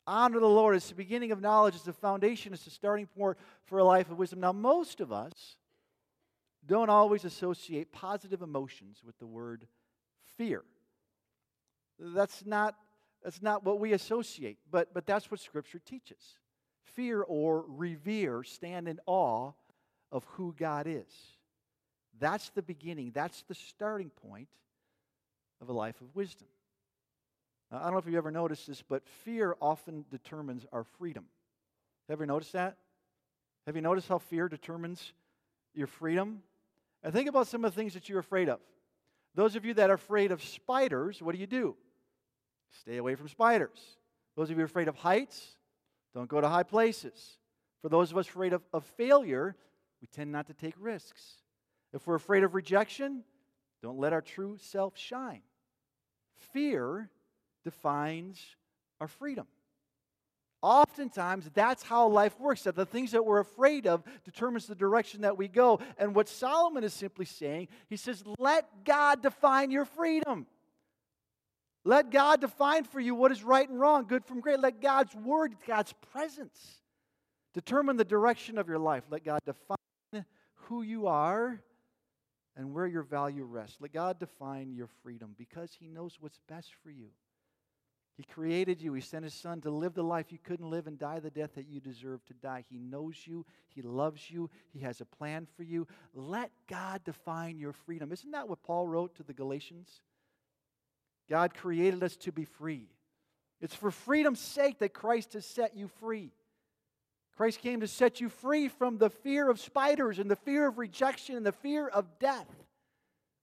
Honor 0.07 0.39
the 0.39 0.47
Lord. 0.47 0.75
It's 0.75 0.89
the 0.89 0.95
beginning 0.95 1.31
of 1.31 1.41
knowledge, 1.41 1.75
it's 1.75 1.83
the 1.83 1.93
foundation, 1.93 2.53
it's 2.53 2.65
the 2.65 2.71
starting 2.71 3.05
point 3.05 3.37
for 3.65 3.77
a 3.77 3.83
life 3.83 4.09
of 4.09 4.17
wisdom. 4.17 4.39
Now, 4.39 4.53
most 4.53 5.01
of 5.01 5.11
us 5.11 5.57
don't 6.65 6.89
always 6.89 7.25
associate 7.25 7.91
positive 7.91 8.41
emotions 8.41 9.01
with 9.05 9.17
the 9.19 9.27
word 9.27 9.67
fear. 10.37 10.63
That's 11.99 12.45
not, 12.45 12.75
that's 13.23 13.41
not 13.41 13.65
what 13.65 13.79
we 13.79 13.93
associate, 13.93 14.57
but, 14.71 14.93
but 14.93 15.05
that's 15.05 15.29
what 15.29 15.41
Scripture 15.41 15.79
teaches. 15.79 16.37
Fear 16.95 17.21
or 17.21 17.65
revere, 17.67 18.43
stand 18.43 18.87
in 18.87 18.99
awe 19.05 19.51
of 20.11 20.23
who 20.31 20.55
God 20.57 20.87
is. 20.87 21.05
That's 22.19 22.49
the 22.49 22.61
beginning, 22.61 23.11
that's 23.13 23.43
the 23.43 23.55
starting 23.55 24.09
point 24.09 24.49
of 25.61 25.69
a 25.69 25.73
life 25.73 25.99
of 26.01 26.15
wisdom. 26.15 26.47
Now, 27.71 27.79
I 27.79 27.83
don't 27.83 27.93
know 27.93 27.99
if 27.99 28.05
you've 28.05 28.15
ever 28.15 28.31
noticed 28.31 28.67
this, 28.67 28.81
but 28.81 29.05
fear 29.23 29.55
often 29.61 30.05
determines 30.09 30.65
our 30.71 30.83
freedom. 30.83 31.25
Have 32.09 32.19
you 32.19 32.25
noticed 32.25 32.53
that? 32.53 32.77
Have 33.67 33.75
you 33.75 33.81
noticed 33.81 34.07
how 34.07 34.17
fear 34.17 34.49
determines 34.49 35.13
your 35.75 35.87
freedom? 35.87 36.41
And 37.03 37.13
think 37.13 37.29
about 37.29 37.47
some 37.47 37.63
of 37.63 37.73
the 37.73 37.79
things 37.79 37.93
that 37.93 38.09
you're 38.09 38.19
afraid 38.19 38.49
of. 38.49 38.59
Those 39.35 39.55
of 39.55 39.63
you 39.63 39.75
that 39.75 39.89
are 39.89 39.93
afraid 39.93 40.31
of 40.31 40.43
spiders, 40.43 41.21
what 41.21 41.33
do 41.33 41.39
you 41.39 41.47
do? 41.47 41.75
Stay 42.81 42.97
away 42.97 43.15
from 43.15 43.27
spiders. 43.27 43.79
Those 44.35 44.49
of 44.49 44.57
you 44.57 44.63
afraid 44.63 44.87
of 44.87 44.95
heights, 44.95 45.55
don't 46.13 46.27
go 46.27 46.41
to 46.41 46.47
high 46.47 46.63
places. 46.63 47.37
For 47.81 47.89
those 47.89 48.11
of 48.11 48.17
us 48.17 48.27
afraid 48.27 48.53
of, 48.53 48.63
of 48.73 48.83
failure, 48.83 49.55
we 50.01 50.07
tend 50.07 50.31
not 50.31 50.47
to 50.47 50.53
take 50.53 50.75
risks. 50.79 51.35
If 51.93 52.07
we're 52.07 52.15
afraid 52.15 52.43
of 52.43 52.55
rejection, 52.55 53.23
don't 53.81 53.99
let 53.99 54.13
our 54.13 54.21
true 54.21 54.57
self 54.59 54.97
shine. 54.97 55.41
Fear 56.53 57.09
defines 57.63 58.39
our 59.01 59.07
freedom. 59.07 59.47
Oftentimes, 60.61 61.49
that's 61.53 61.83
how 61.83 62.07
life 62.07 62.37
works. 62.39 62.63
That 62.63 62.75
the 62.75 62.85
things 62.85 63.11
that 63.11 63.25
we're 63.25 63.39
afraid 63.39 63.87
of 63.87 64.03
determines 64.25 64.67
the 64.67 64.75
direction 64.75 65.21
that 65.21 65.37
we 65.37 65.47
go. 65.47 65.79
And 65.97 66.13
what 66.13 66.27
Solomon 66.27 66.83
is 66.83 66.93
simply 66.93 67.25
saying, 67.25 67.69
he 67.87 67.95
says, 67.95 68.23
let 68.37 68.65
God 68.83 69.21
define 69.21 69.71
your 69.71 69.85
freedom. 69.85 70.47
Let 71.85 72.11
God 72.11 72.41
define 72.41 72.83
for 72.83 72.99
you 72.99 73.15
what 73.15 73.31
is 73.31 73.41
right 73.41 73.67
and 73.67 73.79
wrong, 73.79 74.05
good 74.05 74.25
from 74.25 74.41
great. 74.41 74.59
Let 74.59 74.81
God's 74.81 75.15
word, 75.15 75.55
God's 75.65 75.93
presence, 76.11 76.59
determine 77.53 77.95
the 77.95 78.03
direction 78.03 78.57
of 78.57 78.67
your 78.67 78.79
life. 78.79 79.03
Let 79.09 79.23
God 79.23 79.39
define 79.45 79.77
who 80.69 80.83
you 80.83 81.07
are 81.07 81.61
and 82.55 82.73
where 82.73 82.87
your 82.87 83.03
value 83.03 83.43
rests. 83.43 83.77
Let 83.79 83.91
God 83.91 84.19
define 84.19 84.73
your 84.73 84.87
freedom 85.03 85.35
because 85.37 85.75
He 85.79 85.87
knows 85.87 86.17
what's 86.19 86.39
best 86.47 86.71
for 86.83 86.91
you. 86.91 87.09
He 88.15 88.23
created 88.23 88.81
you. 88.81 88.93
He 88.93 89.01
sent 89.01 89.23
His 89.23 89.33
Son 89.33 89.61
to 89.61 89.71
live 89.71 89.93
the 89.93 90.03
life 90.03 90.31
you 90.31 90.37
couldn't 90.43 90.69
live 90.69 90.87
and 90.87 90.99
die 90.99 91.19
the 91.19 91.29
death 91.29 91.55
that 91.55 91.67
you 91.67 91.79
deserve 91.79 92.23
to 92.25 92.33
die. 92.33 92.65
He 92.69 92.77
knows 92.77 93.15
you. 93.25 93.45
He 93.73 93.81
loves 93.81 94.29
you. 94.29 94.49
He 94.71 94.79
has 94.79 95.01
a 95.01 95.05
plan 95.05 95.47
for 95.55 95.63
you. 95.63 95.87
Let 96.13 96.51
God 96.67 97.03
define 97.03 97.57
your 97.57 97.73
freedom. 97.73 98.11
Isn't 98.11 98.31
that 98.31 98.47
what 98.47 98.61
Paul 98.61 98.87
wrote 98.87 99.15
to 99.15 99.23
the 99.23 99.33
Galatians? 99.33 100.01
God 101.29 101.53
created 101.53 102.03
us 102.03 102.15
to 102.17 102.31
be 102.31 102.45
free. 102.45 102.89
It's 103.61 103.75
for 103.75 103.89
freedom's 103.89 104.39
sake 104.39 104.79
that 104.79 104.93
Christ 104.93 105.33
has 105.33 105.45
set 105.45 105.75
you 105.75 105.87
free. 105.99 106.31
Christ 107.39 107.61
came 107.61 107.79
to 107.79 107.87
set 107.87 108.19
you 108.19 108.27
free 108.27 108.67
from 108.67 108.97
the 108.97 109.09
fear 109.09 109.49
of 109.49 109.61
spiders 109.61 110.19
and 110.19 110.29
the 110.29 110.35
fear 110.35 110.67
of 110.67 110.77
rejection 110.77 111.37
and 111.37 111.45
the 111.45 111.53
fear 111.53 111.87
of 111.87 112.19
death 112.19 112.49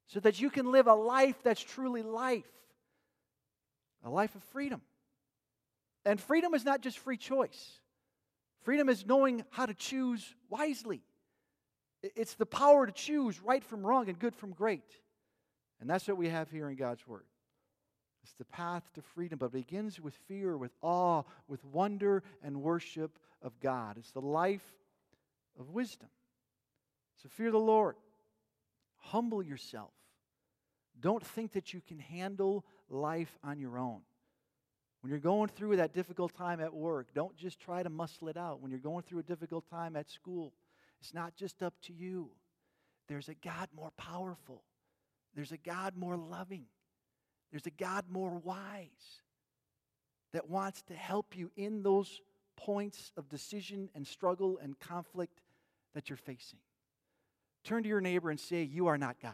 so 0.06 0.20
that 0.20 0.38
you 0.38 0.50
can 0.50 0.70
live 0.70 0.86
a 0.86 0.92
life 0.92 1.36
that's 1.42 1.62
truly 1.62 2.02
life 2.02 2.44
a 4.04 4.10
life 4.10 4.34
of 4.34 4.42
freedom. 4.52 4.82
And 6.04 6.20
freedom 6.20 6.52
is 6.52 6.62
not 6.62 6.82
just 6.82 6.98
free 6.98 7.16
choice, 7.16 7.80
freedom 8.64 8.90
is 8.90 9.06
knowing 9.06 9.46
how 9.48 9.64
to 9.64 9.72
choose 9.72 10.34
wisely. 10.50 11.00
It's 12.02 12.34
the 12.34 12.44
power 12.44 12.84
to 12.84 12.92
choose 12.92 13.40
right 13.40 13.64
from 13.64 13.80
wrong 13.80 14.10
and 14.10 14.18
good 14.18 14.36
from 14.36 14.52
great. 14.52 14.84
And 15.80 15.88
that's 15.88 16.06
what 16.06 16.18
we 16.18 16.28
have 16.28 16.50
here 16.50 16.68
in 16.68 16.76
God's 16.76 17.08
Word. 17.08 17.24
It's 18.26 18.34
the 18.34 18.44
path 18.44 18.82
to 18.94 19.02
freedom, 19.02 19.38
but 19.38 19.46
it 19.46 19.52
begins 19.52 20.00
with 20.00 20.14
fear, 20.26 20.56
with 20.56 20.72
awe, 20.82 21.22
with 21.46 21.64
wonder 21.64 22.24
and 22.42 22.60
worship 22.60 23.20
of 23.40 23.60
God. 23.60 23.98
It's 23.98 24.10
the 24.10 24.20
life 24.20 24.74
of 25.60 25.70
wisdom. 25.70 26.08
So 27.22 27.28
fear 27.28 27.52
the 27.52 27.58
Lord. 27.60 27.94
Humble 28.96 29.44
yourself. 29.44 29.92
Don't 30.98 31.24
think 31.24 31.52
that 31.52 31.72
you 31.72 31.80
can 31.80 32.00
handle 32.00 32.64
life 32.90 33.38
on 33.44 33.60
your 33.60 33.78
own. 33.78 34.00
When 35.02 35.12
you're 35.12 35.20
going 35.20 35.48
through 35.48 35.76
that 35.76 35.92
difficult 35.92 36.34
time 36.34 36.58
at 36.58 36.74
work, 36.74 37.14
don't 37.14 37.36
just 37.36 37.60
try 37.60 37.84
to 37.84 37.90
muscle 37.90 38.26
it 38.26 38.36
out. 38.36 38.60
When 38.60 38.72
you're 38.72 38.80
going 38.80 39.04
through 39.04 39.20
a 39.20 39.22
difficult 39.22 39.70
time 39.70 39.94
at 39.94 40.10
school, 40.10 40.52
it's 41.00 41.14
not 41.14 41.36
just 41.36 41.62
up 41.62 41.74
to 41.82 41.92
you. 41.92 42.30
There's 43.06 43.28
a 43.28 43.34
God 43.34 43.68
more 43.72 43.92
powerful, 43.96 44.64
there's 45.36 45.52
a 45.52 45.58
God 45.58 45.96
more 45.96 46.16
loving, 46.16 46.64
there's 47.50 47.66
a 47.66 47.70
God 47.70 48.04
more 48.10 48.38
wise 48.38 49.22
that 50.32 50.48
wants 50.48 50.82
to 50.82 50.94
help 50.94 51.36
you 51.36 51.50
in 51.56 51.82
those 51.82 52.20
points 52.56 53.12
of 53.16 53.28
decision 53.28 53.88
and 53.94 54.06
struggle 54.06 54.58
and 54.62 54.78
conflict 54.78 55.40
that 55.94 56.10
you're 56.10 56.16
facing. 56.16 56.58
Turn 57.64 57.82
to 57.82 57.88
your 57.88 58.00
neighbor 58.00 58.30
and 58.30 58.38
say, 58.38 58.62
You 58.62 58.86
are 58.88 58.98
not 58.98 59.16
God. 59.20 59.32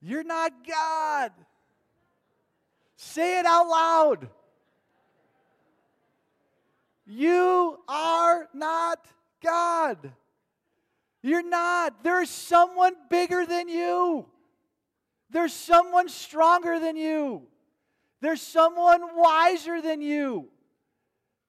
You're 0.00 0.24
not 0.24 0.52
God. 0.66 1.32
Say 2.96 3.38
it 3.38 3.46
out 3.46 3.68
loud. 3.68 4.28
You 7.06 7.78
are 7.88 8.48
not 8.54 9.04
God. 9.42 10.12
You're 11.22 11.46
not. 11.46 12.02
There's 12.02 12.30
someone 12.30 12.94
bigger 13.08 13.44
than 13.44 13.68
you. 13.68 14.26
There's 15.30 15.52
someone 15.52 16.08
stronger 16.08 16.80
than 16.80 16.96
you. 16.96 17.42
There's 18.20 18.42
someone 18.42 19.16
wiser 19.16 19.80
than 19.80 20.02
you. 20.02 20.48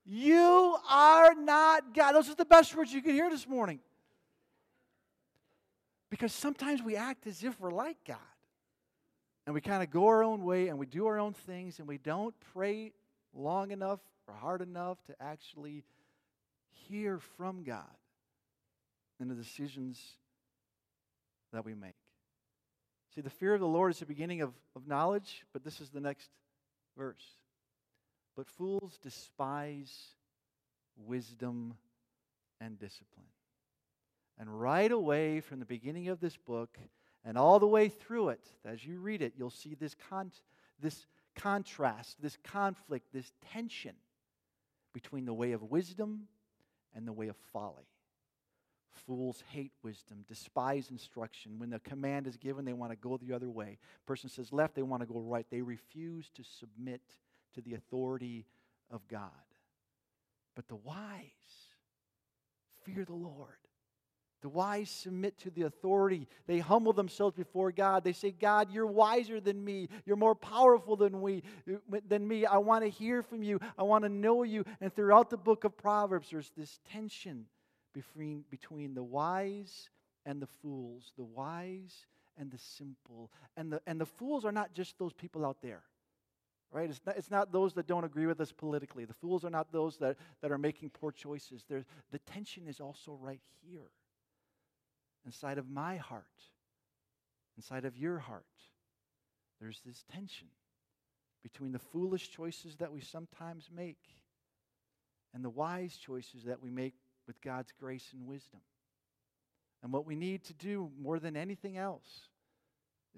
You 0.05 0.77
are 0.89 1.33
not 1.35 1.93
God. 1.93 2.13
Those 2.13 2.29
are 2.29 2.35
the 2.35 2.45
best 2.45 2.75
words 2.75 2.93
you 2.93 3.01
could 3.01 3.13
hear 3.13 3.29
this 3.29 3.47
morning. 3.47 3.79
Because 6.09 6.33
sometimes 6.33 6.81
we 6.81 6.95
act 6.95 7.25
as 7.27 7.43
if 7.43 7.59
we're 7.59 7.71
like 7.71 7.97
God 8.05 8.17
and 9.45 9.53
we 9.53 9.61
kind 9.61 9.81
of 9.81 9.89
go 9.89 10.07
our 10.07 10.23
own 10.23 10.43
way 10.43 10.67
and 10.67 10.77
we 10.77 10.85
do 10.85 11.07
our 11.07 11.17
own 11.17 11.33
things 11.33 11.79
and 11.79 11.87
we 11.87 11.97
don't 11.97 12.35
pray 12.53 12.91
long 13.33 13.71
enough 13.71 13.99
or 14.27 14.33
hard 14.33 14.61
enough 14.61 14.97
to 15.05 15.15
actually 15.21 15.83
hear 16.89 17.19
from 17.37 17.63
God 17.63 17.85
in 19.21 19.27
the 19.27 19.35
decisions 19.35 20.01
that 21.53 21.63
we 21.63 21.75
make. 21.75 21.95
See, 23.13 23.21
the 23.21 23.29
fear 23.29 23.53
of 23.53 23.59
the 23.59 23.67
Lord 23.67 23.91
is 23.91 23.99
the 23.99 24.05
beginning 24.05 24.41
of, 24.41 24.53
of 24.75 24.87
knowledge, 24.87 25.43
but 25.53 25.63
this 25.63 25.81
is 25.81 25.89
the 25.89 25.99
next 25.99 26.29
verse. 26.97 27.23
But 28.35 28.47
fools 28.47 28.97
despise 29.03 30.15
wisdom 30.97 31.75
and 32.59 32.79
discipline. 32.79 33.25
And 34.39 34.59
right 34.59 34.91
away 34.91 35.41
from 35.41 35.59
the 35.59 35.65
beginning 35.65 36.07
of 36.07 36.19
this 36.19 36.37
book, 36.37 36.77
and 37.23 37.37
all 37.37 37.59
the 37.59 37.67
way 37.67 37.89
through 37.89 38.29
it, 38.29 38.47
as 38.65 38.85
you 38.85 38.99
read 38.99 39.21
it, 39.21 39.33
you'll 39.37 39.49
see 39.49 39.75
this, 39.75 39.95
con- 40.09 40.31
this 40.79 41.05
contrast, 41.35 42.21
this 42.21 42.37
conflict, 42.43 43.07
this 43.13 43.31
tension 43.51 43.95
between 44.93 45.25
the 45.25 45.33
way 45.33 45.51
of 45.51 45.63
wisdom 45.63 46.27
and 46.95 47.07
the 47.07 47.13
way 47.13 47.27
of 47.27 47.35
folly. 47.51 47.90
Fools 48.91 49.43
hate 49.49 49.71
wisdom, 49.83 50.25
despise 50.27 50.89
instruction. 50.91 51.59
When 51.59 51.69
the 51.69 51.79
command 51.79 52.27
is 52.27 52.37
given, 52.37 52.65
they 52.65 52.73
want 52.73 52.91
to 52.91 52.97
go 52.97 53.17
the 53.17 53.33
other 53.33 53.49
way. 53.49 53.77
Person 54.05 54.29
says 54.29 54.51
left, 54.51 54.75
they 54.75 54.81
want 54.81 55.01
to 55.01 55.07
go 55.07 55.19
right. 55.19 55.45
They 55.49 55.61
refuse 55.61 56.29
to 56.35 56.43
submit 56.43 57.01
to 57.55 57.61
the 57.61 57.75
authority 57.75 58.45
of 58.89 59.07
God. 59.07 59.31
But 60.55 60.67
the 60.67 60.75
wise 60.75 61.21
fear 62.83 63.05
the 63.05 63.13
Lord 63.13 63.61
the 64.41 64.49
wise 64.49 64.89
submit 64.89 65.37
to 65.39 65.51
the 65.51 65.63
authority. 65.63 66.27
They 66.47 66.59
humble 66.59 66.93
themselves 66.93 67.35
before 67.35 67.71
God. 67.71 68.03
They 68.03 68.13
say, 68.13 68.31
God, 68.31 68.71
you're 68.71 68.87
wiser 68.87 69.39
than 69.39 69.63
me. 69.63 69.87
You're 70.03 70.15
more 70.15 70.33
powerful 70.33 70.95
than, 70.95 71.21
we, 71.21 71.43
than 72.07 72.27
me. 72.27 72.47
I 72.47 72.57
want 72.57 72.83
to 72.83 72.89
hear 72.89 73.21
from 73.21 73.43
you. 73.43 73.59
I 73.77 73.83
want 73.83 74.03
to 74.03 74.09
know 74.09 74.41
you. 74.41 74.65
And 74.81 74.93
throughout 74.93 75.29
the 75.29 75.37
book 75.37 75.63
of 75.63 75.77
Proverbs, 75.77 76.29
there's 76.31 76.51
this 76.57 76.79
tension 76.91 77.45
between, 77.93 78.43
between 78.49 78.93
the 78.93 79.03
wise 79.03 79.89
and 80.25 80.41
the 80.41 80.47
fools, 80.47 81.11
the 81.17 81.23
wise 81.23 82.05
and 82.37 82.51
the 82.51 82.57
simple. 82.57 83.31
And 83.57 83.73
the, 83.73 83.81
and 83.87 83.99
the 83.99 84.05
fools 84.05 84.45
are 84.45 84.51
not 84.51 84.73
just 84.73 84.97
those 84.97 85.13
people 85.13 85.45
out 85.45 85.57
there. 85.61 85.83
right? 86.71 86.89
It's 86.89 87.01
not, 87.05 87.17
it's 87.17 87.31
not 87.31 87.51
those 87.51 87.73
that 87.73 87.87
don't 87.87 88.03
agree 88.03 88.25
with 88.25 88.39
us 88.39 88.51
politically. 88.51 89.05
The 89.05 89.13
fools 89.13 89.43
are 89.43 89.49
not 89.49 89.71
those 89.71 89.97
that, 89.97 90.17
that 90.41 90.51
are 90.51 90.57
making 90.57 90.91
poor 90.91 91.11
choices. 91.11 91.65
There's, 91.67 91.85
the 92.11 92.19
tension 92.19 92.67
is 92.67 92.79
also 92.79 93.17
right 93.21 93.41
here, 93.61 93.91
inside 95.25 95.57
of 95.57 95.69
my 95.69 95.97
heart, 95.97 96.25
inside 97.57 97.85
of 97.85 97.97
your 97.97 98.19
heart. 98.19 98.45
There's 99.59 99.81
this 99.85 100.03
tension 100.11 100.47
between 101.43 101.71
the 101.71 101.79
foolish 101.79 102.29
choices 102.29 102.77
that 102.77 102.91
we 102.91 103.01
sometimes 103.01 103.69
make 103.75 103.99
and 105.33 105.43
the 105.43 105.49
wise 105.49 105.97
choices 105.97 106.43
that 106.45 106.61
we 106.61 106.69
make 106.69 106.93
with 107.27 107.41
God's 107.41 107.71
grace 107.79 108.09
and 108.13 108.25
wisdom. 108.25 108.61
And 109.83 109.91
what 109.91 110.05
we 110.05 110.15
need 110.15 110.43
to 110.45 110.53
do 110.53 110.91
more 111.01 111.19
than 111.19 111.35
anything 111.35 111.77
else 111.77 112.29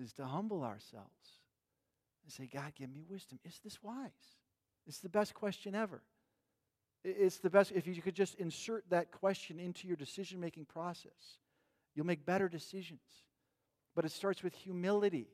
is 0.02 0.13
to 0.13 0.26
humble 0.26 0.63
ourselves 0.63 1.39
and 2.24 2.32
say, 2.32 2.50
God, 2.52 2.74
give 2.76 2.89
me 2.89 3.04
wisdom. 3.08 3.39
Is 3.44 3.60
this 3.63 3.82
wise? 3.84 4.12
It's 4.88 5.00
the 5.00 5.10
best 5.10 5.34
question 5.34 5.76
ever. 5.76 6.02
It's 7.04 7.39
the 7.39 7.50
best, 7.50 7.72
if 7.74 7.86
you 7.86 8.02
could 8.02 8.16
just 8.16 8.36
insert 8.36 8.89
that 8.89 9.12
question 9.12 9.60
into 9.60 9.88
your 9.88 9.98
decision 9.98 10.39
making 10.39 10.66
process, 10.66 11.38
you'll 11.96 12.06
make 12.06 12.26
better 12.26 12.48
decisions. 12.48 13.02
But 13.94 14.06
it 14.06 14.12
starts 14.12 14.42
with 14.42 14.56
humility. 14.56 15.28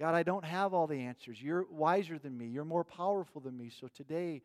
God, 0.00 0.14
I 0.14 0.22
don't 0.22 0.44
have 0.44 0.72
all 0.72 0.86
the 0.86 1.02
answers. 1.02 1.42
You're 1.42 1.66
wiser 1.70 2.18
than 2.18 2.36
me. 2.36 2.46
You're 2.46 2.64
more 2.64 2.84
powerful 2.84 3.40
than 3.40 3.56
me. 3.56 3.68
So 3.68 3.88
today, 3.88 4.42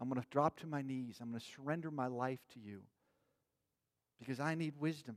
I'm 0.00 0.08
going 0.08 0.20
to 0.20 0.26
drop 0.30 0.58
to 0.60 0.66
my 0.66 0.82
knees. 0.82 1.18
I'm 1.20 1.30
going 1.30 1.40
to 1.40 1.46
surrender 1.46 1.90
my 1.90 2.06
life 2.06 2.40
to 2.52 2.60
you 2.60 2.82
because 4.18 4.40
I 4.40 4.54
need 4.54 4.74
wisdom. 4.78 5.16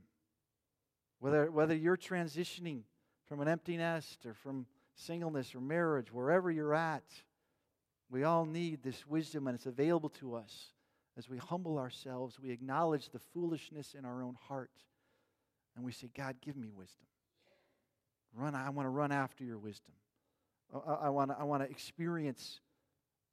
Whether, 1.18 1.50
whether 1.50 1.74
you're 1.74 1.98
transitioning 1.98 2.82
from 3.26 3.40
an 3.40 3.48
empty 3.48 3.76
nest 3.76 4.24
or 4.24 4.34
from 4.34 4.66
singleness 4.94 5.54
or 5.54 5.60
marriage, 5.60 6.12
wherever 6.12 6.50
you're 6.50 6.74
at, 6.74 7.04
we 8.10 8.24
all 8.24 8.44
need 8.44 8.82
this 8.82 9.06
wisdom 9.06 9.46
and 9.46 9.54
it's 9.54 9.66
available 9.66 10.08
to 10.08 10.34
us 10.34 10.72
as 11.16 11.28
we 11.28 11.36
humble 11.36 11.78
ourselves. 11.78 12.40
We 12.40 12.50
acknowledge 12.50 13.10
the 13.10 13.18
foolishness 13.18 13.94
in 13.96 14.04
our 14.04 14.22
own 14.22 14.36
heart 14.48 14.70
and 15.76 15.84
we 15.84 15.92
say, 15.92 16.10
God, 16.16 16.36
give 16.40 16.56
me 16.56 16.70
wisdom. 16.74 17.06
Run, 18.34 18.54
I 18.54 18.70
want 18.70 18.86
to 18.86 18.90
run 18.90 19.12
after 19.12 19.44
your 19.44 19.58
wisdom. 19.58 19.94
I, 20.74 21.06
I 21.06 21.08
want 21.10 21.30
to 21.30 21.36
I 21.38 21.44
want 21.44 21.62
to 21.64 21.70
experience 21.70 22.60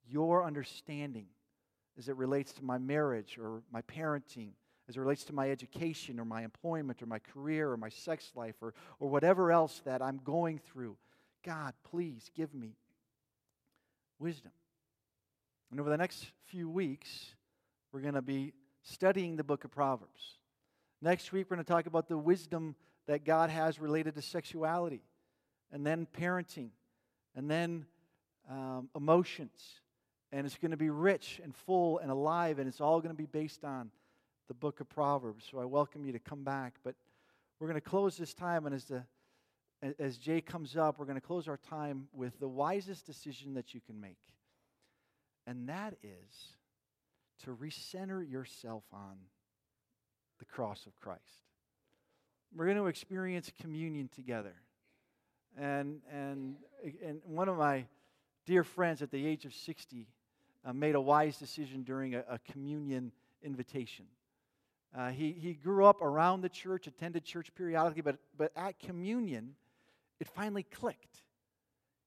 your 0.08 0.44
understanding 0.44 1.26
as 1.98 2.08
it 2.08 2.16
relates 2.16 2.52
to 2.52 2.64
my 2.64 2.78
marriage 2.78 3.38
or 3.38 3.62
my 3.72 3.82
parenting, 3.82 4.50
as 4.88 4.96
it 4.96 5.00
relates 5.00 5.24
to 5.24 5.34
my 5.34 5.50
education 5.50 6.18
or 6.20 6.24
my 6.24 6.42
employment 6.42 7.02
or 7.02 7.06
my 7.06 7.18
career 7.18 7.70
or 7.70 7.76
my 7.76 7.88
sex 7.88 8.30
life 8.34 8.54
or, 8.62 8.72
or 9.00 9.08
whatever 9.08 9.50
else 9.50 9.82
that 9.84 10.00
I'm 10.00 10.20
going 10.24 10.58
through. 10.58 10.96
God, 11.44 11.74
please 11.90 12.30
give 12.34 12.54
me 12.54 12.76
wisdom. 14.18 14.52
And 15.70 15.80
over 15.80 15.90
the 15.90 15.96
next 15.96 16.30
few 16.46 16.70
weeks, 16.70 17.34
we're 17.92 18.00
going 18.00 18.14
to 18.14 18.22
be 18.22 18.54
studying 18.82 19.36
the 19.36 19.44
book 19.44 19.64
of 19.64 19.70
Proverbs. 19.70 20.38
Next 21.02 21.32
week, 21.32 21.46
we're 21.50 21.56
going 21.56 21.64
to 21.64 21.72
talk 21.72 21.86
about 21.86 22.08
the 22.08 22.16
wisdom 22.16 22.74
that 23.06 23.24
God 23.24 23.50
has 23.50 23.78
related 23.78 24.14
to 24.14 24.22
sexuality, 24.22 25.02
and 25.72 25.86
then 25.86 26.06
parenting, 26.18 26.70
and 27.34 27.50
then 27.50 27.86
um, 28.50 28.88
emotions. 28.94 29.80
And 30.32 30.46
it's 30.46 30.56
going 30.56 30.72
to 30.72 30.76
be 30.76 30.90
rich 30.90 31.40
and 31.42 31.54
full 31.54 31.98
and 31.98 32.10
alive, 32.10 32.58
and 32.58 32.68
it's 32.68 32.80
all 32.80 33.00
going 33.00 33.14
to 33.14 33.16
be 33.16 33.26
based 33.26 33.64
on 33.64 33.90
the 34.48 34.54
book 34.54 34.80
of 34.80 34.88
Proverbs. 34.88 35.46
So 35.50 35.58
I 35.58 35.64
welcome 35.64 36.04
you 36.04 36.12
to 36.12 36.18
come 36.18 36.44
back. 36.44 36.74
But 36.82 36.94
we're 37.58 37.68
going 37.68 37.80
to 37.80 37.88
close 37.88 38.16
this 38.16 38.34
time, 38.34 38.66
and 38.66 38.74
as, 38.74 38.84
the, 38.84 39.04
as 39.98 40.18
Jay 40.18 40.40
comes 40.40 40.76
up, 40.76 40.98
we're 40.98 41.06
going 41.06 41.20
to 41.20 41.26
close 41.26 41.48
our 41.48 41.56
time 41.56 42.08
with 42.12 42.38
the 42.40 42.48
wisest 42.48 43.06
decision 43.06 43.54
that 43.54 43.74
you 43.74 43.80
can 43.80 44.00
make. 44.00 44.18
And 45.46 45.68
that 45.68 45.94
is 46.02 46.54
to 47.44 47.54
recenter 47.54 48.28
yourself 48.28 48.84
on 48.92 49.16
the 50.38 50.44
cross 50.44 50.86
of 50.86 50.98
Christ. 50.98 51.22
We're 52.54 52.66
going 52.66 52.76
to 52.76 52.86
experience 52.86 53.50
communion 53.60 54.08
together. 54.14 54.54
And, 55.56 56.00
and, 56.12 56.56
and 57.04 57.20
one 57.24 57.48
of 57.48 57.56
my 57.56 57.86
dear 58.46 58.64
friends 58.64 59.02
at 59.02 59.10
the 59.10 59.26
age 59.26 59.44
of 59.44 59.54
60 59.54 60.06
uh, 60.68 60.72
made 60.72 60.94
a 60.94 61.00
wise 61.00 61.38
decision 61.38 61.82
during 61.82 62.14
a, 62.14 62.24
a 62.28 62.38
communion 62.52 63.10
invitation. 63.42 64.04
Uh, 64.96 65.10
he, 65.10 65.32
he 65.32 65.54
grew 65.54 65.84
up 65.84 66.02
around 66.02 66.42
the 66.42 66.48
church, 66.48 66.86
attended 66.86 67.24
church 67.24 67.54
periodically, 67.54 68.02
but, 68.02 68.18
but 68.36 68.52
at 68.56 68.78
communion, 68.78 69.54
it 70.20 70.28
finally 70.28 70.62
clicked. 70.62 71.22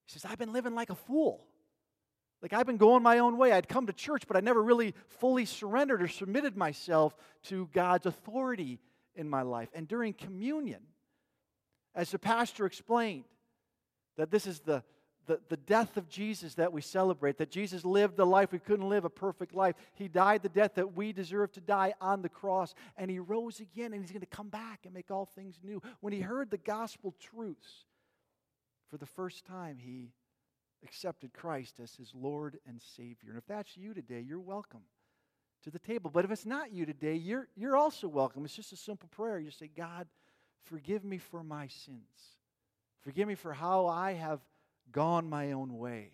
He 0.06 0.14
says, 0.14 0.26
I've 0.26 0.38
been 0.38 0.54
living 0.54 0.76
like 0.76 0.90
a 0.90 0.96
fool. 0.96 1.46
Like 2.42 2.54
I've 2.54 2.66
been 2.66 2.78
going 2.78 3.04
my 3.04 3.20
own 3.20 3.38
way. 3.38 3.52
I'd 3.52 3.68
come 3.68 3.88
to 3.88 3.94
church, 3.94 4.24
but 4.28 4.36
I 4.36 4.42
never 4.42 4.62
really 4.62 4.94
fully 5.08 5.46
surrendered 5.46 6.02
or 6.02 6.08
submitted 6.08 6.58
myself 6.58 7.16
to 7.44 7.70
God's 7.72 8.06
authority 8.06 8.80
in 9.16 9.30
my 9.30 9.44
life. 9.44 9.70
And 9.74 9.88
during 9.88 10.14
communion, 10.14 10.82
as 11.94 12.12
the 12.12 12.20
pastor 12.20 12.66
explained, 12.66 13.26
that 14.18 14.32
this 14.32 14.48
is 14.48 14.60
the 14.60 14.84
the, 15.32 15.40
the 15.48 15.58
death 15.58 15.96
of 15.96 16.10
Jesus 16.10 16.56
that 16.56 16.74
we 16.74 16.82
celebrate, 16.82 17.38
that 17.38 17.50
Jesus 17.50 17.86
lived 17.86 18.18
the 18.18 18.26
life 18.26 18.52
we 18.52 18.60
couldn't 18.60 18.90
live, 18.90 19.06
a 19.06 19.10
perfect 19.10 19.54
life. 19.54 19.76
He 19.94 20.10
died 20.10 20.44
the 20.44 20.50
death 20.50 20.76
that 20.76 20.94
we 20.94 21.14
deserve 21.14 21.54
to 21.54 21.62
die 21.62 21.94
on 22.02 22.22
the 22.22 22.28
cross, 22.28 22.76
and 22.98 23.10
He 23.10 23.20
rose 23.20 23.62
again, 23.62 23.94
and 23.94 24.02
He's 24.02 24.12
going 24.12 24.20
to 24.20 24.26
come 24.26 24.50
back 24.50 24.82
and 24.84 24.94
make 24.94 25.10
all 25.10 25.26
things 25.26 25.60
new. 25.64 25.82
When 26.02 26.12
He 26.12 26.20
heard 26.20 26.52
the 26.52 26.58
gospel 26.58 27.16
truths 27.18 27.86
for 28.90 28.98
the 28.98 29.06
first 29.06 29.46
time, 29.46 29.78
He 29.78 30.12
accepted 30.84 31.32
Christ 31.32 31.80
as 31.82 31.96
His 31.96 32.12
Lord 32.14 32.60
and 32.68 32.82
Savior. 32.82 33.30
And 33.30 33.38
if 33.38 33.46
that's 33.48 33.78
you 33.78 33.94
today, 33.94 34.20
you're 34.20 34.40
welcome 34.40 34.82
to 35.64 35.72
the 35.72 35.80
table. 35.80 36.12
But 36.14 36.26
if 36.26 36.32
it's 36.32 36.46
not 36.46 36.74
you 36.74 36.86
today, 36.86 37.16
you're, 37.16 37.48
you're 37.56 37.78
also 37.78 38.10
welcome. 38.10 38.44
It's 38.44 38.56
just 38.56 38.74
a 38.74 38.78
simple 38.78 39.08
prayer. 39.10 39.40
You 39.40 39.52
say, 39.52 39.70
God, 39.74 40.08
forgive 40.66 41.06
me 41.06 41.20
for 41.20 41.42
my 41.42 41.68
sins. 41.68 42.36
Forgive 43.00 43.30
me 43.30 43.36
for 43.36 43.54
how 43.54 43.88
I 43.88 44.14
have 44.14 44.42
gone 44.92 45.30
my 45.30 45.52
own 45.52 45.78
way, 45.78 46.12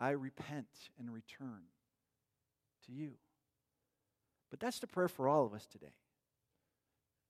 I 0.00 0.10
repent 0.10 0.68
and 0.98 1.12
return 1.12 1.62
to 2.86 2.92
you. 2.92 3.12
But 4.50 4.60
that's 4.60 4.78
the 4.78 4.86
prayer 4.86 5.08
for 5.08 5.28
all 5.28 5.44
of 5.44 5.52
us 5.52 5.66
today. 5.66 5.94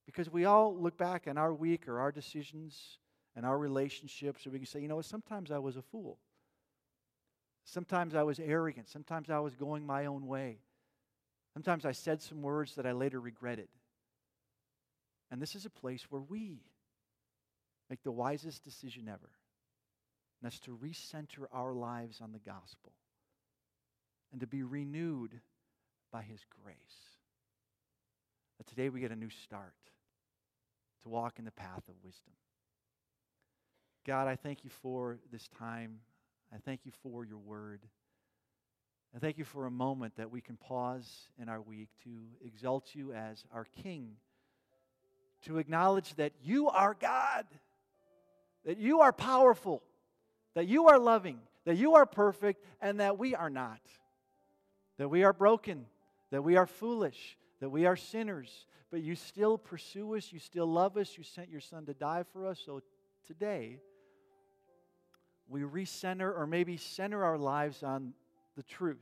Because 0.05 0.31
we 0.31 0.45
all 0.45 0.75
look 0.75 0.97
back 0.97 1.27
on 1.27 1.37
our 1.37 1.53
week 1.53 1.87
or 1.87 1.99
our 1.99 2.11
decisions 2.11 2.97
and 3.35 3.45
our 3.45 3.57
relationships, 3.57 4.45
and 4.45 4.53
we 4.53 4.59
can 4.59 4.65
say, 4.65 4.81
you 4.81 4.87
know, 4.87 5.01
sometimes 5.01 5.51
I 5.51 5.59
was 5.59 5.77
a 5.77 5.81
fool. 5.81 6.17
Sometimes 7.63 8.15
I 8.15 8.23
was 8.23 8.39
arrogant. 8.39 8.89
Sometimes 8.89 9.29
I 9.29 9.39
was 9.39 9.55
going 9.55 9.85
my 9.85 10.07
own 10.07 10.25
way. 10.25 10.59
Sometimes 11.53 11.85
I 11.85 11.91
said 11.91 12.21
some 12.21 12.41
words 12.41 12.75
that 12.75 12.85
I 12.85 12.93
later 12.93 13.19
regretted. 13.19 13.67
And 15.29 15.41
this 15.41 15.55
is 15.55 15.65
a 15.65 15.69
place 15.69 16.07
where 16.09 16.21
we 16.21 16.63
make 17.89 18.01
the 18.03 18.11
wisest 18.11 18.63
decision 18.63 19.07
ever. 19.07 19.29
And 20.41 20.49
that's 20.49 20.59
to 20.61 20.77
recenter 20.77 21.45
our 21.51 21.73
lives 21.73 22.21
on 22.21 22.31
the 22.31 22.39
gospel 22.39 22.93
and 24.31 24.39
to 24.41 24.47
be 24.47 24.63
renewed 24.63 25.39
by 26.11 26.21
His 26.21 26.39
grace. 26.63 26.75
That 28.57 28.67
today 28.67 28.89
we 28.89 29.01
get 29.01 29.11
a 29.11 29.15
new 29.15 29.29
start 29.29 29.73
to 31.03 31.09
walk 31.09 31.39
in 31.39 31.45
the 31.45 31.51
path 31.51 31.87
of 31.87 31.95
wisdom. 32.03 32.33
God, 34.05 34.27
I 34.27 34.35
thank 34.35 34.63
you 34.63 34.69
for 34.69 35.19
this 35.31 35.47
time. 35.59 35.99
I 36.53 36.57
thank 36.57 36.81
you 36.85 36.91
for 37.03 37.25
your 37.25 37.37
word. 37.37 37.81
I 39.15 39.19
thank 39.19 39.37
you 39.37 39.43
for 39.43 39.65
a 39.65 39.71
moment 39.71 40.15
that 40.17 40.31
we 40.31 40.41
can 40.41 40.55
pause 40.55 41.29
in 41.41 41.49
our 41.49 41.61
week 41.61 41.89
to 42.03 42.09
exalt 42.45 42.93
you 42.93 43.11
as 43.13 43.43
our 43.51 43.65
King, 43.83 44.11
to 45.43 45.57
acknowledge 45.57 46.15
that 46.15 46.33
you 46.43 46.69
are 46.69 46.95
God, 46.99 47.45
that 48.65 48.77
you 48.77 49.01
are 49.01 49.11
powerful, 49.11 49.81
that 50.59 50.67
you 50.67 50.89
are 50.89 50.99
loving, 50.99 51.39
that 51.63 51.77
you 51.77 51.95
are 51.95 52.05
perfect, 52.05 52.65
and 52.81 52.99
that 52.99 53.17
we 53.17 53.33
are 53.33 53.49
not. 53.49 53.79
That 54.97 55.07
we 55.07 55.23
are 55.23 55.31
broken, 55.31 55.85
that 56.31 56.43
we 56.43 56.57
are 56.57 56.67
foolish, 56.67 57.37
that 57.61 57.69
we 57.69 57.85
are 57.85 57.95
sinners, 57.95 58.65
but 58.91 59.01
you 59.01 59.15
still 59.15 59.57
pursue 59.57 60.17
us, 60.17 60.33
you 60.33 60.39
still 60.39 60.67
love 60.67 60.97
us, 60.97 61.17
you 61.17 61.23
sent 61.23 61.47
your 61.47 61.61
Son 61.61 61.85
to 61.85 61.93
die 61.93 62.23
for 62.33 62.45
us. 62.45 62.59
So 62.65 62.81
today, 63.25 63.79
we 65.47 65.61
recenter 65.61 66.37
or 66.37 66.45
maybe 66.45 66.75
center 66.75 67.23
our 67.23 67.37
lives 67.37 67.81
on 67.81 68.13
the 68.57 68.63
truth 68.63 68.97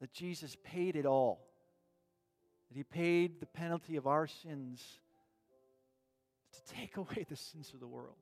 that 0.00 0.12
Jesus 0.12 0.56
paid 0.62 0.94
it 0.94 1.04
all, 1.04 1.40
that 2.68 2.76
He 2.76 2.84
paid 2.84 3.40
the 3.40 3.46
penalty 3.46 3.96
of 3.96 4.06
our 4.06 4.28
sins 4.28 5.00
to 6.52 6.74
take 6.76 6.96
away 6.96 7.26
the 7.28 7.34
sins 7.34 7.72
of 7.74 7.80
the 7.80 7.88
world 7.88 8.14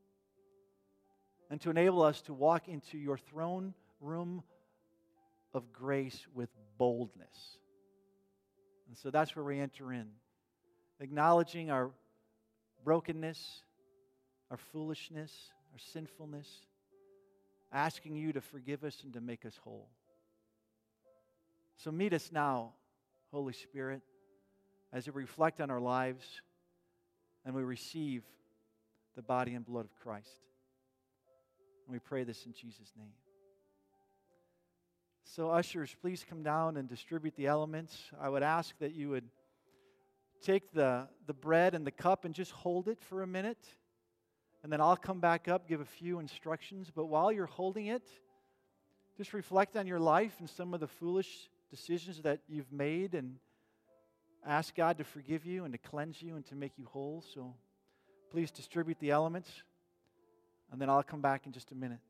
and 1.55 1.61
to 1.61 1.71
enable 1.71 2.03
us 2.03 2.21
to 2.21 2.35
walk 2.35 2.67
into 2.67 2.99
your 2.99 3.17
throne 3.17 3.75
room 4.01 4.43
of 5.53 5.73
grace 5.73 6.27
with 6.35 6.49
boldness. 6.79 7.59
And 8.89 8.99
so 8.99 9.09
that's 9.09 9.37
where 9.37 9.45
we 9.45 9.61
enter 9.61 9.93
in, 9.93 10.09
acknowledging 10.99 11.71
our 11.71 11.93
brokenness, 12.83 13.63
our 14.51 14.57
foolishness, 14.57 15.33
our 15.73 15.79
sinfulness, 15.79 16.49
asking 17.73 18.17
you 18.17 18.33
to 18.33 18.41
forgive 18.41 18.83
us 18.83 19.03
and 19.05 19.13
to 19.13 19.21
make 19.21 19.47
us 19.47 19.57
whole. 19.63 19.89
So 21.77 21.93
meet 21.93 22.15
us 22.15 22.31
now, 22.33 22.73
Holy 23.31 23.53
Spirit, 23.53 24.03
as 24.93 25.07
we 25.07 25.13
reflect 25.23 25.61
on 25.61 25.71
our 25.71 25.79
lives 25.79 26.25
and 27.45 27.55
we 27.55 27.63
receive 27.63 28.25
the 29.15 29.23
body 29.23 29.55
and 29.55 29.65
blood 29.65 29.85
of 29.85 29.95
Christ. 30.03 30.41
And 31.87 31.93
we 31.93 31.99
pray 31.99 32.25
this 32.25 32.47
in 32.47 32.53
Jesus' 32.53 32.93
name. 32.97 33.13
So, 35.25 35.51
ushers, 35.51 35.95
please 36.01 36.25
come 36.29 36.43
down 36.43 36.77
and 36.77 36.89
distribute 36.89 37.35
the 37.37 37.47
elements. 37.47 37.99
I 38.21 38.29
would 38.29 38.43
ask 38.43 38.77
that 38.79 38.95
you 38.95 39.11
would 39.11 39.25
take 40.43 40.73
the, 40.73 41.09
the 41.27 41.33
bread 41.33 41.75
and 41.75 41.87
the 41.87 41.91
cup 41.91 42.25
and 42.25 42.35
just 42.35 42.53
hold 42.53 42.89
it 42.89 43.01
for 43.01 43.23
a 43.23 43.27
minute. 43.27 43.67
And 44.63 44.73
then 44.73 44.81
I'll 44.81 44.97
come 44.97 45.21
back 45.21 45.49
up, 45.49 45.69
give 45.69 45.81
a 45.81 45.87
few 45.87 46.21
instructions. 46.21 46.91
But 46.95 47.07
while 47.07 47.33
you're 47.33 47.47
holding 47.47 47.87
it, 47.87 48.09
just 49.17 49.33
reflect 49.33 49.77
on 49.77 49.87
your 49.87 50.01
life 50.01 50.35
and 50.39 50.49
some 50.49 50.75
of 50.75 50.81
the 50.81 50.87
foolish 50.87 51.49
decisions 51.71 52.23
that 52.23 52.41
you've 52.49 52.73
made 52.73 53.15
and 53.15 53.37
ask 54.47 54.75
God 54.75 54.99
to 54.99 55.05
forgive 55.05 55.47
you 55.47 55.65
and 55.65 55.73
to 55.73 55.79
cleanse 55.79 56.21
you 56.23 56.37
and 56.37 56.45
to 56.47 56.55
make 56.55 56.73
you 56.77 56.87
whole. 56.87 57.25
So 57.35 57.55
please 58.31 58.51
distribute 58.51 58.99
the 59.01 59.11
elements. 59.11 59.51
And 60.75 60.81
then 60.81 60.91
I'll 60.91 61.05
come 61.05 61.21
back 61.21 61.47
in 61.47 61.53
just 61.53 61.71
a 61.71 61.75
minute. 61.77 62.01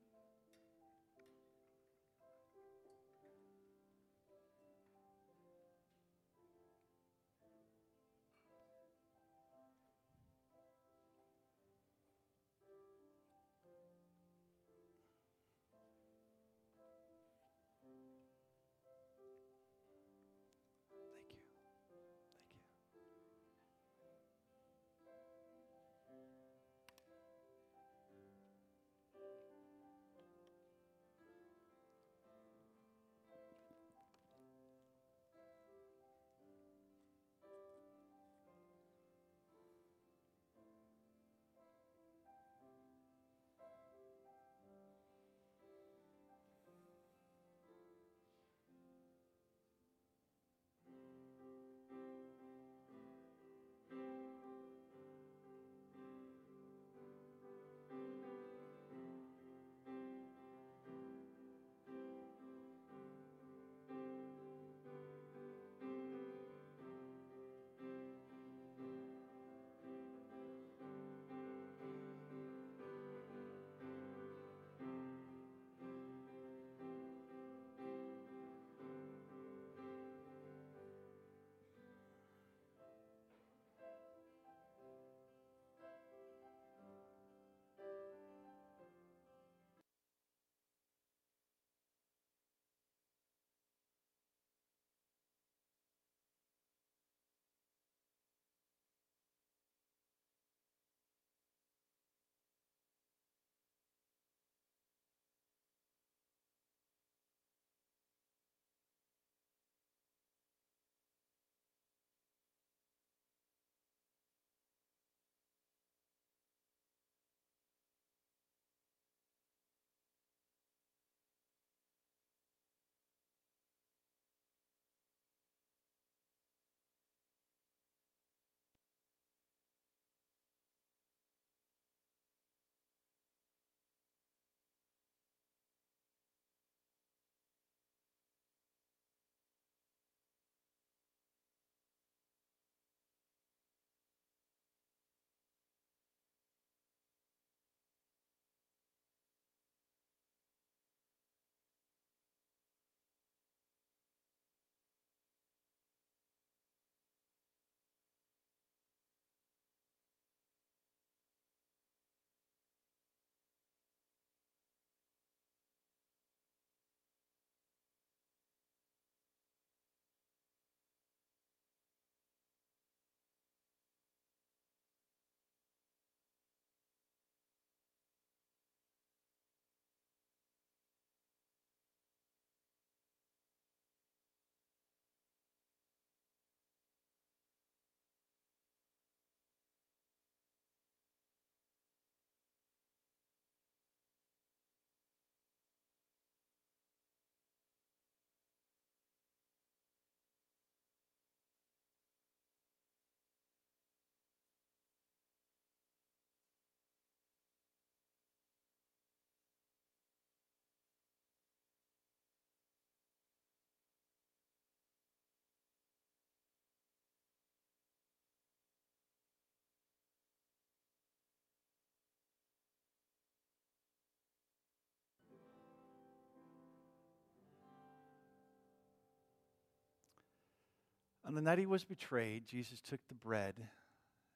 On 231.27 231.35
the 231.35 231.41
night 231.41 231.59
he 231.59 231.67
was 231.67 231.85
betrayed, 231.85 232.47
Jesus 232.47 232.81
took 232.81 233.01
the 233.09 233.15
bread 233.15 233.55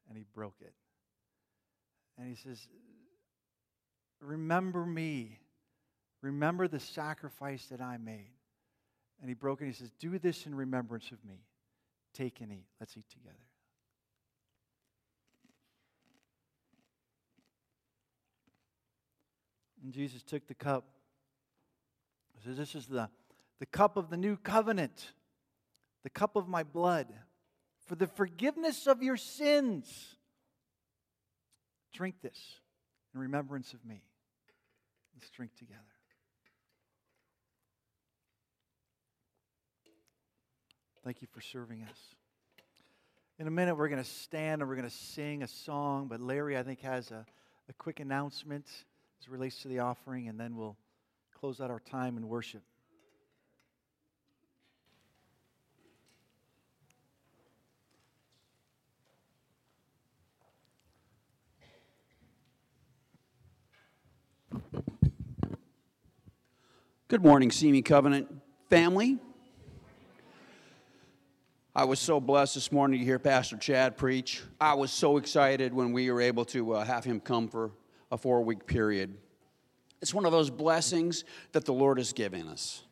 and 0.08 0.16
he 0.16 0.24
broke 0.34 0.56
it. 0.60 0.72
And 2.18 2.28
he 2.28 2.34
says, 2.34 2.66
Remember 4.20 4.84
me. 4.84 5.38
Remember 6.22 6.66
the 6.66 6.80
sacrifice 6.80 7.66
that 7.66 7.80
I 7.80 7.96
made. 7.98 8.32
And 9.20 9.28
he 9.28 9.34
broke 9.34 9.62
it 9.62 9.66
he 9.66 9.72
says, 9.72 9.90
Do 9.98 10.18
this 10.18 10.46
in 10.46 10.54
remembrance 10.54 11.10
of 11.12 11.24
me. 11.24 11.44
Take 12.14 12.40
and 12.40 12.52
eat. 12.52 12.66
Let's 12.80 12.96
eat 12.96 13.08
together. 13.10 13.36
And 19.82 19.92
Jesus 19.92 20.22
took 20.22 20.46
the 20.46 20.54
cup 20.54 20.84
He 22.34 22.48
says, 22.48 22.56
This 22.56 22.74
is 22.74 22.86
the, 22.86 23.08
the 23.60 23.66
cup 23.66 23.96
of 23.96 24.10
the 24.10 24.16
new 24.16 24.36
covenant, 24.36 25.12
the 26.02 26.10
cup 26.10 26.36
of 26.36 26.48
my 26.48 26.62
blood, 26.62 27.06
for 27.86 27.94
the 27.94 28.06
forgiveness 28.06 28.86
of 28.86 29.02
your 29.02 29.16
sins. 29.16 30.16
Drink 31.92 32.16
this 32.22 32.38
in 33.14 33.20
remembrance 33.20 33.72
of 33.72 33.84
me. 33.84 34.02
Let's 35.14 35.30
drink 35.30 35.52
together. 35.58 35.80
Thank 41.04 41.22
you 41.22 41.28
for 41.32 41.40
serving 41.40 41.82
us. 41.82 41.98
In 43.38 43.46
a 43.46 43.50
minute, 43.50 43.76
we're 43.76 43.88
going 43.88 44.02
to 44.02 44.08
stand 44.08 44.60
and 44.60 44.68
we're 44.68 44.76
going 44.76 44.88
to 44.88 44.94
sing 44.94 45.42
a 45.42 45.48
song, 45.48 46.08
but 46.08 46.20
Larry, 46.20 46.58
I 46.58 46.62
think, 46.62 46.80
has 46.82 47.10
a, 47.10 47.24
a 47.68 47.72
quick 47.72 48.00
announcement 48.00 48.66
as 49.20 49.26
it 49.26 49.30
relates 49.30 49.62
to 49.62 49.68
the 49.68 49.78
offering, 49.78 50.28
and 50.28 50.38
then 50.38 50.56
we'll 50.56 50.76
close 51.38 51.60
out 51.60 51.70
our 51.70 51.80
time 51.80 52.16
in 52.16 52.28
worship. 52.28 52.62
Good 67.08 67.24
morning, 67.24 67.50
Simi 67.50 67.80
Covenant 67.80 68.28
family. 68.68 69.16
I 71.74 71.84
was 71.84 72.00
so 72.00 72.20
blessed 72.20 72.56
this 72.56 72.70
morning 72.70 73.00
to 73.00 73.04
hear 73.06 73.18
Pastor 73.18 73.56
Chad 73.56 73.96
preach. 73.96 74.42
I 74.60 74.74
was 74.74 74.92
so 74.92 75.16
excited 75.16 75.72
when 75.72 75.92
we 75.92 76.10
were 76.10 76.20
able 76.20 76.44
to 76.44 76.74
uh, 76.74 76.84
have 76.84 77.04
him 77.04 77.18
come 77.18 77.48
for 77.48 77.70
a 78.12 78.18
four 78.18 78.44
week 78.44 78.66
period. 78.66 79.16
It's 80.02 80.12
one 80.12 80.26
of 80.26 80.32
those 80.32 80.50
blessings 80.50 81.24
that 81.52 81.64
the 81.64 81.72
Lord 81.72 81.96
has 81.96 82.12
given 82.12 82.46
us. 82.46 82.82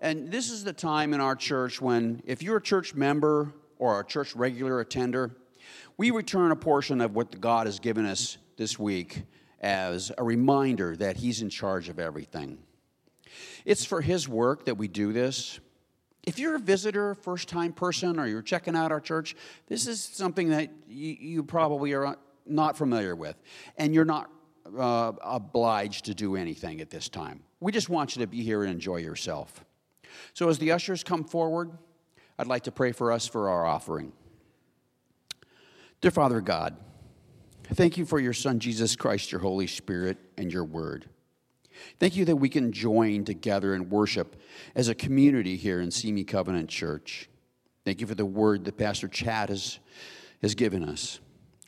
And 0.00 0.28
this 0.28 0.50
is 0.50 0.64
the 0.64 0.72
time 0.72 1.14
in 1.14 1.20
our 1.20 1.36
church 1.36 1.80
when, 1.80 2.24
if 2.26 2.42
you're 2.42 2.56
a 2.56 2.60
church 2.60 2.96
member 2.96 3.54
or 3.78 4.00
a 4.00 4.04
church 4.04 4.34
regular 4.34 4.80
attender, 4.80 5.36
we 5.96 6.10
return 6.10 6.50
a 6.50 6.56
portion 6.56 7.00
of 7.00 7.14
what 7.14 7.40
God 7.40 7.68
has 7.68 7.78
given 7.78 8.06
us 8.06 8.38
this 8.56 8.76
week 8.76 9.22
as 9.60 10.10
a 10.18 10.24
reminder 10.24 10.96
that 10.96 11.18
He's 11.18 11.42
in 11.42 11.48
charge 11.48 11.88
of 11.88 12.00
everything. 12.00 12.58
It's 13.64 13.84
for 13.84 14.00
His 14.00 14.28
work 14.28 14.66
that 14.66 14.76
we 14.76 14.88
do 14.88 15.12
this. 15.12 15.60
If 16.24 16.38
you're 16.40 16.56
a 16.56 16.60
visitor, 16.60 17.14
first 17.14 17.48
time 17.48 17.72
person, 17.72 18.18
or 18.18 18.26
you're 18.26 18.42
checking 18.42 18.74
out 18.74 18.90
our 18.90 19.00
church, 19.00 19.36
this 19.68 19.86
is 19.86 20.02
something 20.02 20.48
that 20.50 20.70
you, 20.88 21.16
you 21.18 21.42
probably 21.44 21.92
are 21.92 22.16
not 22.44 22.76
familiar 22.76 23.14
with, 23.14 23.36
and 23.76 23.94
you're 23.94 24.04
not 24.04 24.30
uh, 24.76 25.12
obliged 25.22 26.06
to 26.06 26.14
do 26.14 26.36
anything 26.36 26.80
at 26.80 26.90
this 26.90 27.08
time. 27.08 27.42
We 27.60 27.72
just 27.72 27.88
want 27.88 28.16
you 28.16 28.22
to 28.22 28.26
be 28.26 28.42
here 28.42 28.62
and 28.62 28.72
enjoy 28.72 28.96
yourself. 28.96 29.64
So, 30.34 30.48
as 30.48 30.58
the 30.58 30.72
ushers 30.72 31.04
come 31.04 31.24
forward, 31.24 31.70
I'd 32.38 32.46
like 32.46 32.64
to 32.64 32.72
pray 32.72 32.92
for 32.92 33.12
us 33.12 33.26
for 33.26 33.48
our 33.48 33.64
offering. 33.64 34.12
Dear 36.00 36.10
Father 36.10 36.40
God, 36.40 36.76
thank 37.74 37.96
you 37.96 38.04
for 38.04 38.20
your 38.20 38.32
Son, 38.32 38.58
Jesus 38.58 38.96
Christ, 38.96 39.32
your 39.32 39.40
Holy 39.40 39.66
Spirit, 39.66 40.18
and 40.36 40.52
your 40.52 40.64
Word. 40.64 41.08
Thank 41.98 42.16
you 42.16 42.24
that 42.26 42.36
we 42.36 42.48
can 42.48 42.72
join 42.72 43.24
together 43.24 43.74
and 43.74 43.90
worship 43.90 44.40
as 44.74 44.88
a 44.88 44.94
community 44.94 45.56
here 45.56 45.80
in 45.80 45.90
Simi 45.90 46.24
Covenant 46.24 46.68
Church. 46.68 47.28
Thank 47.84 48.00
you 48.00 48.06
for 48.06 48.14
the 48.14 48.26
word 48.26 48.64
that 48.64 48.76
Pastor 48.76 49.08
Chad 49.08 49.48
has, 49.48 49.78
has 50.42 50.54
given 50.54 50.84
us. 50.84 51.20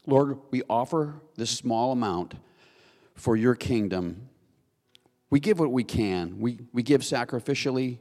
Lord, 0.07 0.39
we 0.51 0.63
offer 0.69 1.21
this 1.37 1.51
small 1.51 1.93
amount 1.93 2.35
for 3.15 3.37
your 3.37 3.55
kingdom. 3.55 4.29
We 5.31 5.41
give 5.41 5.59
what 5.59 5.71
we 5.71 5.85
can, 5.85 6.41
we, 6.41 6.61
we 6.73 6.83
give 6.83 7.03
sacrificially, 7.03 7.99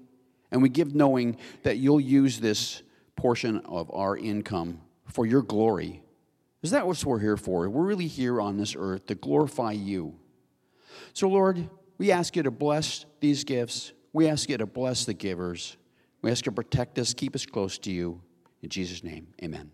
and 0.52 0.62
we 0.62 0.70
give 0.70 0.96
knowing 0.96 1.38
that 1.64 1.78
you'll 1.78 2.00
use 2.00 2.40
this 2.40 2.82
portion 3.16 3.58
of 3.66 3.92
our 3.94 4.16
income 4.16 4.82
for 5.06 5.26
your 5.26 5.42
glory. 5.42 6.02
Is 6.62 6.72
that 6.72 6.88
what 6.88 7.04
we're 7.04 7.20
here 7.20 7.38
for? 7.38 7.70
We're 7.70 7.86
really 7.86 8.08
here 8.08 8.42
on 8.42 8.58
this 8.58 8.76
earth 8.78 9.08
to 9.08 9.16
glorify 9.16 9.74
you. 9.74 10.16
So, 11.14 11.28
Lord, 11.28 11.70
we 11.98 12.12
ask 12.12 12.36
you 12.36 12.44
to 12.44 12.52
bless 12.52 13.06
these 13.20 13.44
gifts. 13.44 13.94
We 14.14 14.28
ask 14.28 14.50
you 14.50 14.58
to 14.58 14.66
bless 14.66 15.06
the 15.06 15.14
givers. 15.14 15.78
We 16.22 16.32
ask 16.32 16.46
you 16.46 16.52
to 16.52 16.56
protect 16.56 17.00
us, 17.00 17.14
keep 17.14 17.36
us 17.36 17.46
close 17.46 17.78
to 17.80 17.92
you. 17.92 18.22
In 18.62 18.70
Jesus' 18.70 19.04
name, 19.04 19.28
amen. 19.44 19.72